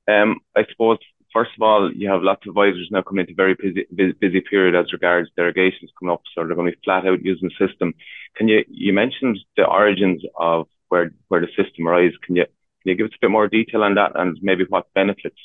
[0.10, 0.98] Um, I suppose,
[1.32, 3.56] first of all, you have lots of advisors now coming into a very
[4.20, 6.24] busy period as regards derogations coming up.
[6.36, 7.94] So they're going to be flat out using the system.
[8.36, 12.18] Can you you mentioned the origins of where the system arises.
[12.24, 12.46] Can you
[12.86, 15.40] give us a bit more detail on that and maybe what benefits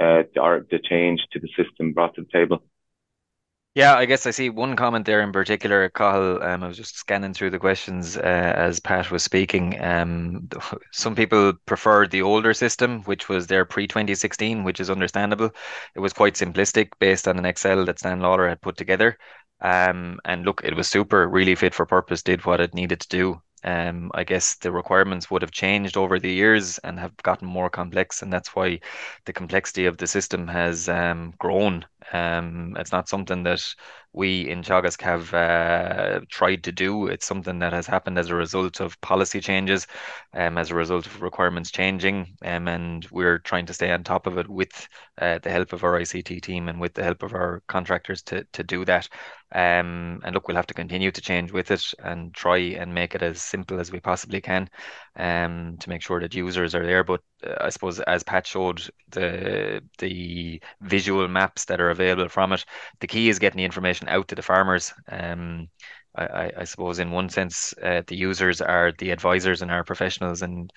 [0.00, 2.62] uh, are the change to the system brought to the table?
[3.74, 6.42] Yeah, I guess I see one comment there in particular, Cathal.
[6.42, 9.82] Um, I was just scanning through the questions uh, as Pat was speaking.
[9.82, 10.50] Um,
[10.92, 15.52] some people preferred the older system, which was their pre-2016, which is understandable.
[15.94, 19.16] It was quite simplistic based on an Excel that Stan Lalor had put together.
[19.62, 23.08] Um, and look, it was super, really fit for purpose, did what it needed to
[23.08, 23.42] do.
[23.64, 27.70] Um, I guess the requirements would have changed over the years and have gotten more
[27.70, 28.22] complex.
[28.22, 28.80] And that's why
[29.24, 31.84] the complexity of the system has um, grown.
[32.12, 33.62] Um, it's not something that
[34.12, 37.06] we in Teagasc have uh, tried to do.
[37.06, 39.86] It's something that has happened as a result of policy changes,
[40.34, 42.36] um, as a result of requirements changing.
[42.44, 44.88] Um, and we're trying to stay on top of it with
[45.20, 48.44] uh, the help of our ICT team and with the help of our contractors to
[48.64, 49.08] do that.
[49.52, 53.22] And look, we'll have to continue to change with it and try and make it
[53.22, 54.68] as simple as we possibly can
[55.14, 57.04] Um, to make sure that users are there.
[57.04, 62.54] But uh, I suppose, as Pat showed, the the visual maps that are available from
[62.54, 62.64] it,
[63.00, 64.92] the key is getting the information out to the farmers.
[65.08, 65.68] Um,
[66.14, 70.70] I suppose in one sense, the users are the advisors and our professionals and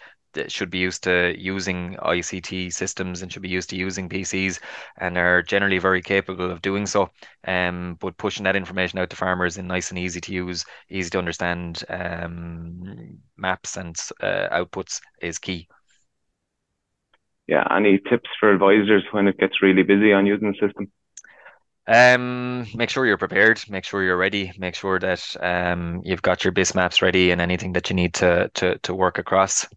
[0.48, 4.60] should be used to using ICT systems and should be used to using PCs
[4.98, 7.10] and are generally very capable of doing so.
[7.48, 11.10] Um, But pushing that information out to farmers in nice and easy to use, easy
[11.12, 15.68] to understand um, maps and outputs is key.
[17.48, 20.92] Yeah, any tips for advisors when it gets really busy on using the system?
[21.88, 23.64] Um, make sure you're prepared.
[23.70, 24.52] Make sure you're ready.
[24.58, 28.14] Make sure that um, you've got your BISS maps ready and anything that you need
[28.16, 29.68] to to to work across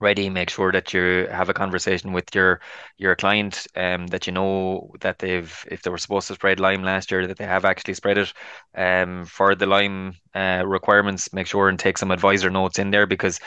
[0.00, 2.60] ready make sure that you have a conversation with your
[2.98, 6.82] your client um that you know that they've if they were supposed to spread lime
[6.82, 8.32] last year that they have actually spread it
[8.76, 13.06] um for the lime uh, requirements make sure and take some advisor notes in there
[13.06, 13.40] because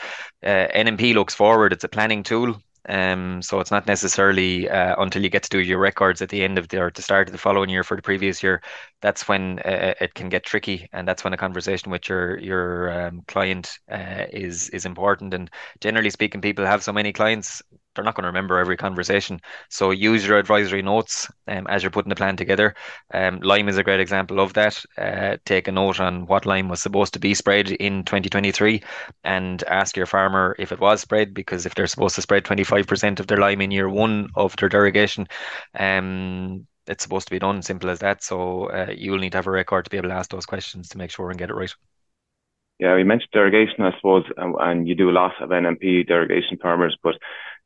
[0.44, 5.22] uh, NMP looks forward it's a planning tool um, so it's not necessarily uh, until
[5.22, 7.32] you get to do your records at the end of the or the start of
[7.32, 8.62] the following year for the previous year.
[9.02, 12.90] That's when uh, it can get tricky, and that's when a conversation with your your
[13.06, 15.34] um, client uh, is is important.
[15.34, 15.50] And
[15.80, 17.62] generally speaking, people have so many clients
[17.94, 19.40] they're not going to remember every conversation.
[19.68, 22.74] So use your advisory notes um, as you're putting the plan together.
[23.12, 24.82] Um, lime is a great example of that.
[24.96, 28.82] Uh, take a note on what lime was supposed to be spread in 2023
[29.24, 33.20] and ask your farmer if it was spread because if they're supposed to spread 25%
[33.20, 35.26] of their lime in year one of their derogation,
[35.78, 38.22] um, it's supposed to be done simple as that.
[38.22, 40.46] So uh, you will need to have a record to be able to ask those
[40.46, 41.74] questions to make sure and get it right.
[42.80, 46.56] Yeah, we mentioned derogation, I suppose, and, and you do a lot of NMP derogation
[46.56, 47.14] farmers, but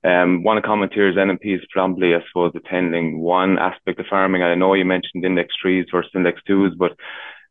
[0.05, 4.07] um, one of comment here is NMP is probably, I suppose, attending one aspect of
[4.07, 4.43] farming.
[4.43, 6.93] I know you mentioned index threes versus index twos, but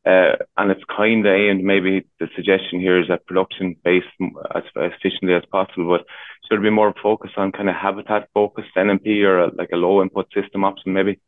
[0.06, 1.64] uh, and it's kind of aimed.
[1.64, 4.08] Maybe the suggestion here is that production based
[4.54, 6.06] as, efficiently as possible, but
[6.44, 9.78] should there be more focus on kind of habitat focused NMP or a, like a
[9.78, 11.20] low input system option, maybe?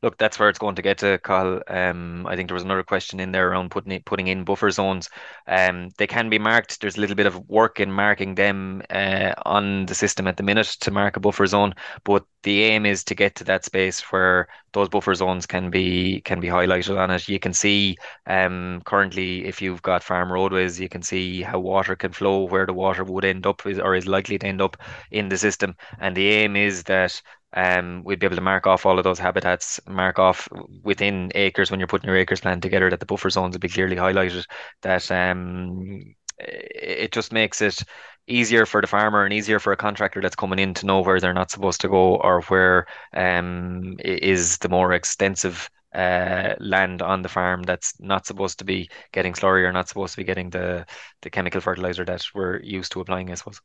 [0.00, 1.60] Look, that's where it's going to get to, Cathal.
[1.66, 4.70] Um, I think there was another question in there around putting it, putting in buffer
[4.70, 5.08] zones.
[5.48, 6.80] Um, they can be marked.
[6.80, 10.44] There's a little bit of work in marking them uh, on the system at the
[10.44, 11.74] minute to mark a buffer zone,
[12.04, 16.20] but the aim is to get to that space where those buffer zones can be
[16.20, 17.28] can be highlighted on it.
[17.28, 17.96] You can see
[18.26, 22.66] um, currently if you've got farm roadways, you can see how water can flow, where
[22.66, 24.76] the water would end up is, or is likely to end up
[25.10, 27.20] in the system, and the aim is that
[27.54, 30.48] um, we'd be able to mark off all of those habitats, mark off
[30.82, 33.68] within ACRES when you're putting your ACRES plan together that the buffer zones would be
[33.68, 34.44] clearly highlighted.
[34.82, 37.82] That um, it just makes it
[38.26, 41.20] easier for the farmer and easier for a contractor that's coming in to know where
[41.20, 47.22] they're not supposed to go or where um, is the more extensive uh, land on
[47.22, 50.50] the farm that's not supposed to be getting slurry or not supposed to be getting
[50.50, 50.86] the
[51.22, 53.60] the chemical fertilizer that we're used to applying, I suppose.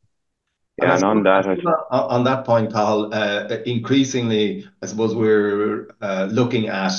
[0.81, 1.45] Yeah, and on that,
[1.91, 6.93] on that point, Paul, uh, increasingly, I suppose we're uh, looking at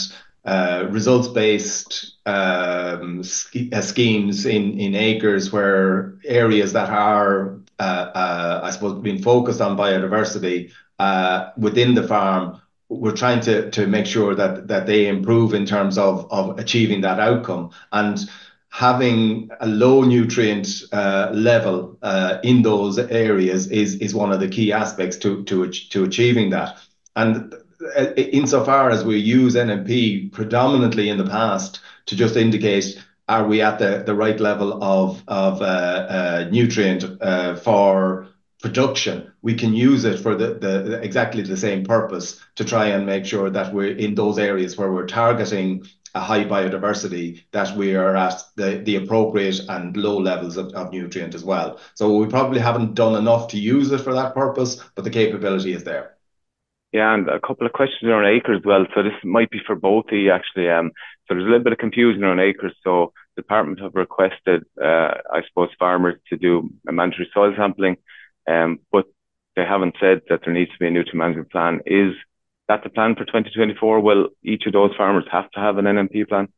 [0.45, 9.61] uh, results-based um, schemes in in ACRES where areas that are, I suppose, being focused
[9.61, 10.71] on biodiversity
[11.57, 15.99] within the farm, we're trying to to make sure that that they improve in terms
[15.99, 17.71] of of achieving that outcome.
[17.91, 18.19] And
[18.75, 24.49] having a low nutrient uh, level uh, in those areas is is one of the
[24.49, 26.77] key aspects to to to achieving that.
[27.15, 27.55] And
[27.97, 33.63] uh, insofar as we use NMP predominantly in the past to just indicate are we
[33.63, 35.23] at the the right level of
[36.51, 37.03] nutrient
[37.63, 38.27] for
[38.61, 43.07] production, we can use it for the, the exactly the same purpose to try and
[43.07, 47.97] make sure that we're in those areas where we're targeting a high biodiversity that we
[47.97, 51.81] are at the, the appropriate and low levels of, of nutrient as well.
[51.95, 55.73] So we probably haven't done enough to use it for that purpose, but the capability
[55.73, 56.17] is there.
[56.93, 58.87] Yeah, and a couple of questions around ACRES as well.
[58.95, 60.71] So this might be for both of you actually.
[60.71, 60.93] Um,
[61.27, 62.75] so there's a little bit of confusion around ACRES.
[62.85, 67.97] So the department have requested, uh, I suppose, farmers to do a mandatory soil sampling,
[68.49, 69.07] um, but
[69.57, 71.81] they haven't said that there needs to be a nutrient management plan.
[71.87, 72.15] Is
[72.69, 74.01] that the plan for 2024?
[74.01, 76.49] Will each of those farmers have to have an NMP plan?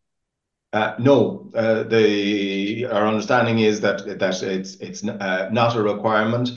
[0.73, 6.51] Uh, no, uh, the our understanding is that that it's it's uh, not a requirement.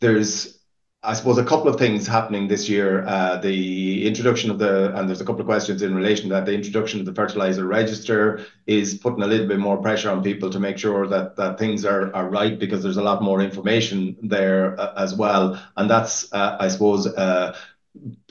[0.00, 0.58] There's
[1.02, 3.02] I suppose a couple of things happening this year.
[3.42, 6.46] The introduction of the and there's a couple of questions in relation to that.
[6.46, 10.48] The introduction of the fertilizer register is putting a little bit more pressure on people
[10.48, 14.16] to make sure that that things are are right because there's a lot more information
[14.22, 17.06] there as well, and that's I suppose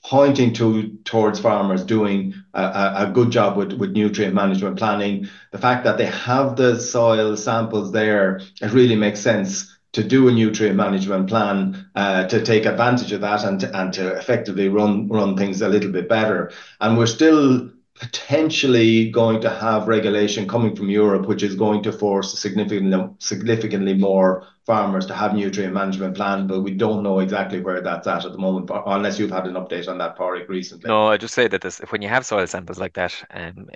[0.05, 5.27] pointing to towards farmers doing a, a good job with, with nutrient management planning.
[5.51, 10.27] The fact that they have the soil samples there, it really makes sense to do
[10.27, 14.67] a nutrient management plan uh, to take advantage of that and to, and to effectively
[14.67, 16.51] run run things a little bit better.
[16.81, 21.91] And we're still potentially going to have regulation coming from Europe, which is going to
[21.91, 27.59] force significantly significantly more farmers to have nutrient management plan, but we don't know exactly
[27.59, 30.87] where that's at at the moment, unless you've had an update on that, Padraig, recently.
[30.87, 33.67] No, I just say that this, when you have soil samples like that, um,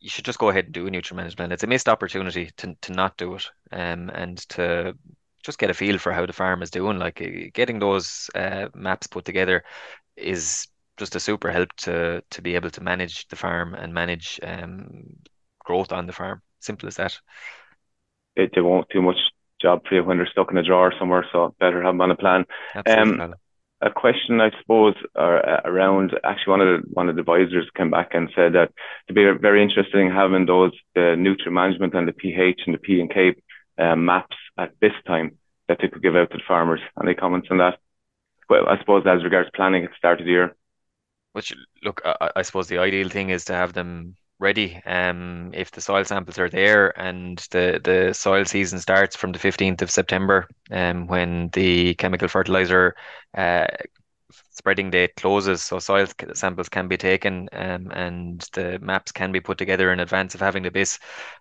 [0.00, 1.52] you should just go ahead and do a nutrient management.
[1.52, 4.94] It's a missed opportunity to to not do it, um, and to
[5.42, 6.98] just get a feel for how the farm is doing.
[6.98, 9.64] Like getting those uh, maps put together
[10.16, 14.40] is just a super help to to be able to manage the farm and manage
[14.42, 15.16] um,
[15.58, 16.42] growth on the farm.
[16.60, 17.18] Simple as that.
[18.34, 19.16] It, they won't do much
[19.60, 22.10] job for you when they're stuck in a drawer somewhere, so better have them on
[22.10, 22.44] a plan.
[22.74, 23.24] Absolutely.
[23.24, 23.34] Um,
[23.82, 27.90] a question, I suppose, uh, around actually one of the one of the advisors came
[27.90, 28.72] back and said that
[29.06, 33.00] it'd be very interesting having those the nutrient management and the pH and the P
[33.00, 33.34] and K
[33.78, 35.36] uh, maps at this time
[35.68, 36.80] that they could give out to the farmers.
[37.02, 37.78] Any comments on that?
[38.48, 40.55] Well, I suppose as regards planning at the start of the year.
[41.36, 41.52] Which
[41.84, 44.80] look, I, I suppose the ideal thing is to have them ready.
[44.86, 49.38] Um, if the soil samples are there and the, the soil season starts from the
[49.38, 52.96] 15th of September, um, when the chemical fertilizer
[53.36, 53.66] uh,
[54.50, 59.40] spreading date closes, so soil samples can be taken um, and the maps can be
[59.40, 60.98] put together in advance of having the BISS.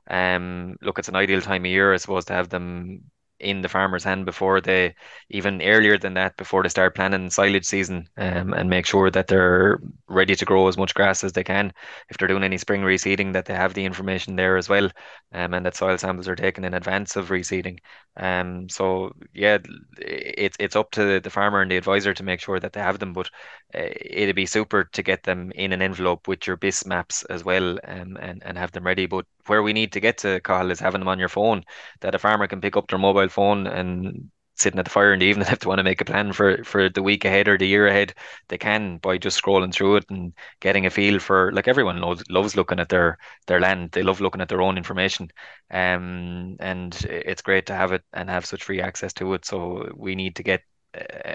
[0.10, 3.00] Um, look, it's an ideal time of year, I suppose, to have them
[3.40, 4.96] in the farmer's hand before they
[5.30, 9.28] even earlier than that before they start planning silage season um, and make sure that
[9.28, 11.74] they're ready to grow as much grass as they can.
[12.10, 14.90] If they're doing any spring reseeding that they have the information there as well
[15.34, 17.80] um, and that soil samples are taken in advance of reseeding.
[18.18, 19.58] Um, so yeah
[19.98, 23.00] it's it's up to the farmer and the advisor to make sure that they have
[23.00, 23.30] them but
[23.74, 27.44] uh, it'd be super to get them in an envelope with your BISS maps as
[27.44, 29.06] well um, and, and have them ready.
[29.06, 31.64] But where we need to get to Cathal is having them on your phone
[32.02, 35.20] that a farmer can pick up their mobile phone and sitting at the fire in
[35.20, 37.58] the evening if they want to make a plan for for the week ahead or
[37.58, 38.14] the year ahead
[38.48, 42.24] they can by just scrolling through it and getting a feel for like everyone loves,
[42.30, 43.18] loves looking at their
[43.48, 43.92] their land.
[43.92, 45.30] They love looking at their own information.
[45.72, 49.46] Um and it's great to have it and have such free access to it.
[49.46, 50.62] So we need to get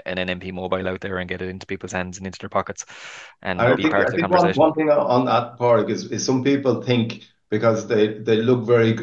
[0.05, 2.85] an NMP mobile out there and get it into people's hands and into their pockets
[3.41, 4.59] and I be think, part I of the conversation.
[4.59, 8.65] One, one thing on that part is, is some people think because they, they look
[8.65, 8.93] very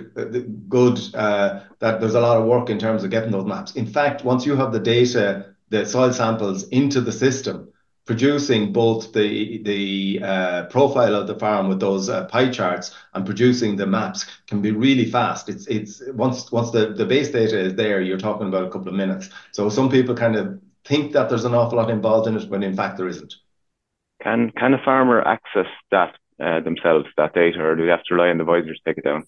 [0.68, 3.76] good uh, that there's a lot of work in terms of getting those maps.
[3.76, 7.68] In fact, once you have the data, the soil samples into the system,
[8.06, 13.26] producing both the the uh, profile of the farm with those uh, pie charts and
[13.26, 15.50] producing the maps can be really fast.
[15.50, 18.88] It's it's once once the, the base data is there, you're talking about a couple
[18.88, 19.28] of minutes.
[19.52, 22.62] So some people kind of think that there's an awful lot involved in it, when
[22.62, 23.34] in fact there isn't.
[24.22, 28.14] Can can a farmer access that uh, themselves that data, or do they have to
[28.14, 29.24] rely on the advisors to take it down?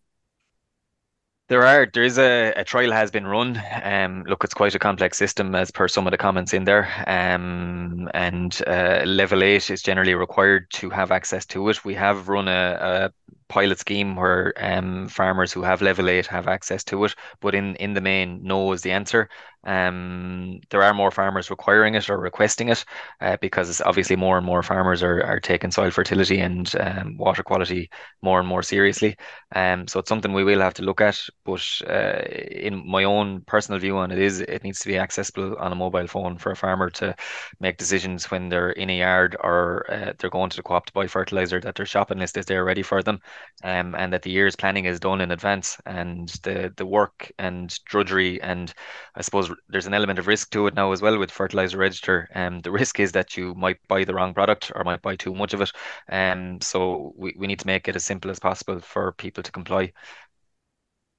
[1.48, 3.60] There are there is a, a trial has been run.
[3.82, 6.88] Um, look, it's quite a complex system as per some of the comments in there.
[7.08, 11.84] Um, and uh, level eight is generally required to have access to it.
[11.84, 16.46] We have run a, a pilot scheme where um, farmers who have level eight have
[16.46, 19.28] access to it, but in in the main, no is the answer.
[19.64, 22.84] Um, there are more farmers requiring it or requesting it
[23.20, 27.42] uh, because obviously more and more farmers are, are taking soil fertility and um, water
[27.42, 27.90] quality
[28.22, 29.16] more and more seriously.
[29.54, 31.20] Um, so it's something we will have to look at.
[31.44, 35.56] But uh, in my own personal view on it is it needs to be accessible
[35.58, 37.14] on a mobile phone for a farmer to
[37.60, 40.92] make decisions when they're in a yard or uh, they're going to the co-op to
[40.92, 43.20] buy fertilizer that their shopping list is there ready for them,
[43.64, 47.78] um, and that the year's planning is done in advance and the the work and
[47.84, 48.72] drudgery and
[49.14, 52.28] I suppose there's an element of risk to it now as well with fertilizer register.
[52.34, 55.34] Um, the risk is that you might buy the wrong product or might buy too
[55.34, 55.72] much of it.
[56.08, 59.52] Um, so we, we need to make it as simple as possible for people to
[59.52, 59.92] comply.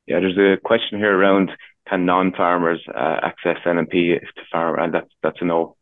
[0.08, 1.52] Yeah, there's a question here around
[1.88, 5.76] can non-farmers uh, access NMP to farm, and that's that's a no.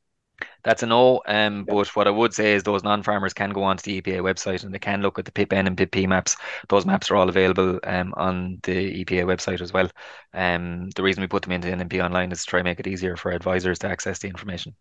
[0.63, 1.21] That's a no.
[1.25, 4.63] Um, but what I would say is those non-farmers can go onto the EPA website
[4.63, 6.35] and they can look at the PIP N and PIP P maps.
[6.67, 9.89] Those maps are all available um, on the EPA website as well.
[10.33, 12.87] Um, the reason we put them into NMP online is to try and make it
[12.87, 14.75] easier for advisors to access the information.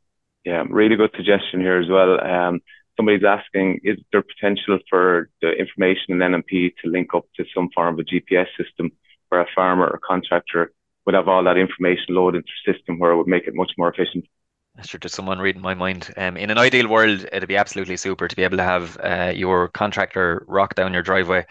[0.44, 2.20] Yeah, really good suggestion here as well.
[2.24, 2.60] Um,
[2.96, 7.68] somebody's asking, is there potential for the information in NMP to link up to some
[7.74, 8.90] form of a GPS system
[9.28, 10.72] where a farmer or contractor
[11.06, 13.72] would have all that information loaded into the system where it would make it much
[13.78, 14.26] more efficient?
[14.84, 16.12] Sure just someone reading my mind.
[16.16, 19.32] Um, in an ideal world, it'd be absolutely super to be able to have uh,
[19.34, 21.46] your contractor rock down your driveway,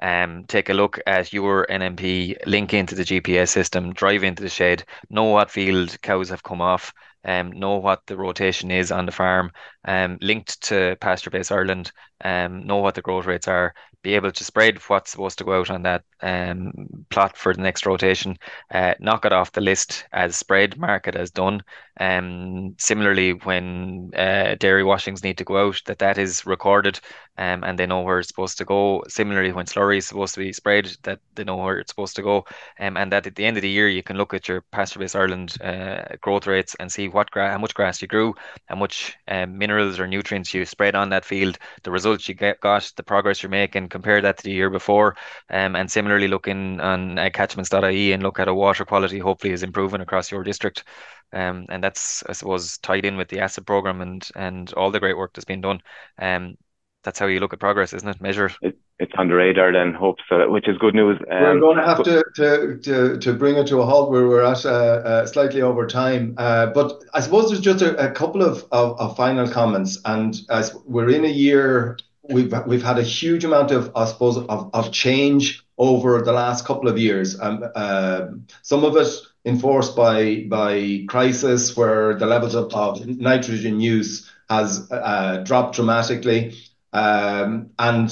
[0.00, 4.48] um, take a look at your NMP, link into the GPS system, drive into the
[4.48, 9.04] shed, know what field cows have come off, um, know what the rotation is on
[9.04, 9.52] the farm,
[9.84, 11.92] um, linked to PastureBase Ireland,
[12.24, 15.60] um, know what the growth rates are, be able to spread what's supposed to go
[15.60, 16.72] out on that um,
[17.10, 18.38] plot for the next rotation,
[18.72, 21.62] uh, knock it off the list as spread, mark it as done.
[21.98, 26.98] Um, similarly, when uh, dairy washings need to go out, that that is recorded
[27.36, 29.02] um, and they know where it's supposed to go.
[29.08, 32.22] Similarly, when slurry is supposed to be spread, that they know where it's supposed to
[32.22, 32.44] go.
[32.78, 35.14] Um, and that at the end of the year, you can look at your PastureBase
[35.14, 38.34] Ireland uh, growth rates and see what gra- how much grass you grew,
[38.66, 42.60] how much um, minerals or nutrients you spread on that field, the results you get
[42.60, 45.16] got, the progress you're making compare that to the year before.
[45.50, 49.62] Um, and similarly, looking on uh, catchments.ie and look at a water quality hopefully is
[49.62, 50.84] improving across your district.
[51.32, 55.00] Um, and that's I suppose tied in with the ASSAP program and and all the
[55.00, 55.80] great work that's been done.
[56.18, 56.56] Um,
[57.02, 58.20] that's how you look at progress, isn't it?
[58.20, 58.78] Measure it.
[59.00, 61.18] It's on the radar then, hope so, which is good news.
[61.30, 64.28] Um, we're going to have to, to, to, to bring it to a halt where
[64.28, 66.34] we're at uh, uh, slightly over time.
[66.36, 69.98] Uh, but I suppose there's just a, a couple of, of, of, final comments.
[70.04, 71.96] And as we're in a year,
[72.28, 76.64] we've, we've had a huge amount of, I suppose, of, of change over the last
[76.64, 77.40] couple of years.
[77.40, 78.26] Um, uh,
[78.62, 79.08] some of it
[79.44, 86.56] enforced by, by crisis, where the levels of, of nitrogen use has uh, dropped dramatically.
[86.92, 88.10] Um, and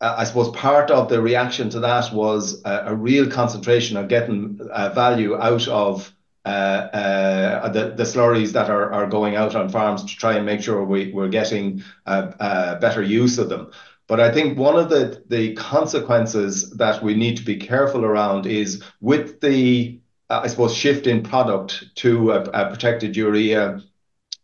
[0.00, 4.60] uh, I suppose part of the reaction to that was a, real concentration of getting
[4.70, 6.12] uh, value out of
[6.48, 10.82] uh, uh, the, slurries that are, going out on farms to try and make sure
[10.82, 13.70] we, we're getting uh, better use of them.
[14.06, 18.82] But I think one of the, consequences that we need to be careful around is
[19.02, 23.82] with the, I suppose, shift in product to a, protected urea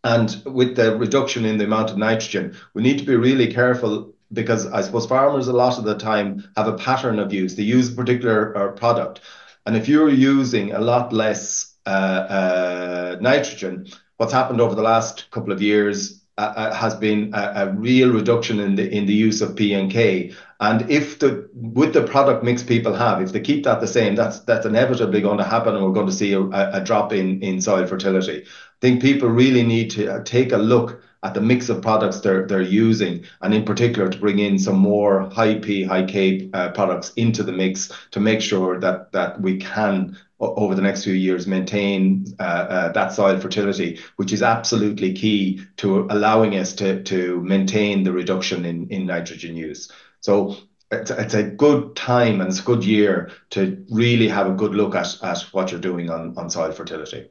[0.03, 4.13] and with the reduction in the amount of nitrogen, we need to be really careful
[4.31, 7.55] because I suppose farmers a lot of the time have a pattern of use.
[7.55, 9.23] They use a particular product.
[9.65, 15.63] And if you're using a lot less nitrogen, what's happened over the last couple of
[15.63, 19.75] years uh, uh has been a, real reduction in the in the use of P
[19.75, 20.33] and K.
[20.61, 24.17] And if the with the product mix people have, if they keep that the same,
[24.17, 27.87] that's that's inevitably going to happen, and we're going to see a, drop in soil
[27.87, 28.43] fertility.
[28.43, 28.47] I
[28.81, 32.47] think people really need to uh, take a look at the mix of products they're
[32.47, 36.71] they're using, and in particular to bring in some more high P, high K uh,
[36.71, 40.17] products into the mix to make sure that that we can
[40.57, 45.61] over the next few years maintain uh, uh, that soil fertility, which is absolutely key
[45.77, 49.91] to allowing us to to maintain the reduction in nitrogen use.
[50.21, 50.57] So
[50.91, 54.95] it's, a good time and it's a good year to really have a good look
[54.95, 57.31] at, at what you're doing on, soil fertility.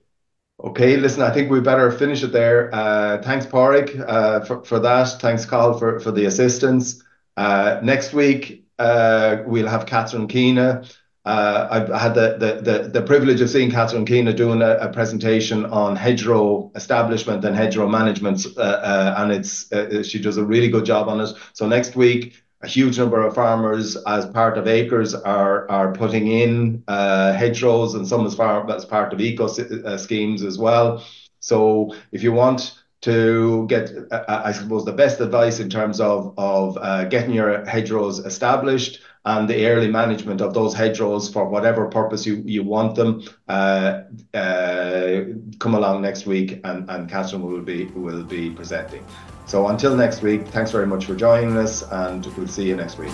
[0.63, 2.73] Okay, listen, I think we better finish it there.
[2.73, 5.17] Uh, thanks, Pádraig, for, that.
[5.19, 7.03] Thanks, Cathal, for, the assistance.
[7.37, 10.83] Next week, we'll have Catherine Keena.
[11.25, 14.89] Uh, I've had the, the, the, the, privilege of seeing Catherine Keena doing a, a,
[14.91, 19.69] presentation on hedgerow establishment and hedgerow management, uh, and it's
[20.05, 21.29] she does a really good job on it.
[21.53, 26.27] So next week, a huge number of farmers, as part of ACRES, are are putting
[26.27, 31.05] in uh, hedgerows, and some as far as part of eco uh, schemes as well.
[31.39, 36.33] So, if you want to get, uh, I suppose, the best advice in terms of
[36.37, 41.87] of uh, getting your hedgerows established and the early management of those hedgerows for whatever
[41.87, 44.01] purpose you, you want them, uh,
[44.33, 45.21] uh,
[45.59, 49.05] come along next week, and and Catherine will be will be presenting.
[49.45, 52.97] So until next week, thanks very much for joining us, and we'll see you next
[52.97, 53.11] week.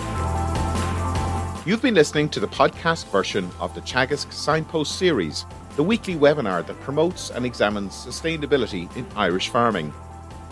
[1.66, 5.44] You've been listening to the podcast version of the Teagasc Signpost series,
[5.76, 9.92] the weekly webinar that promotes and examines sustainability in Irish farming.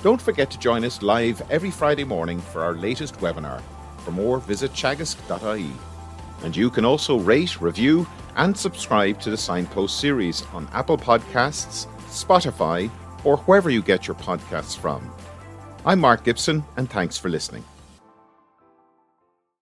[0.03, 3.63] Don't forget to join us live every Friday morning for our latest webinar.
[4.09, 5.71] For more, visit teagasc.ie.
[6.43, 8.07] And you can also rate, review,
[8.37, 12.91] and subscribe to the Signpost series on Apple Podcasts, Spotify,
[13.23, 15.13] or wherever you get your podcasts from.
[15.85, 17.65] I'm Mark Gibson, and thanks for listening.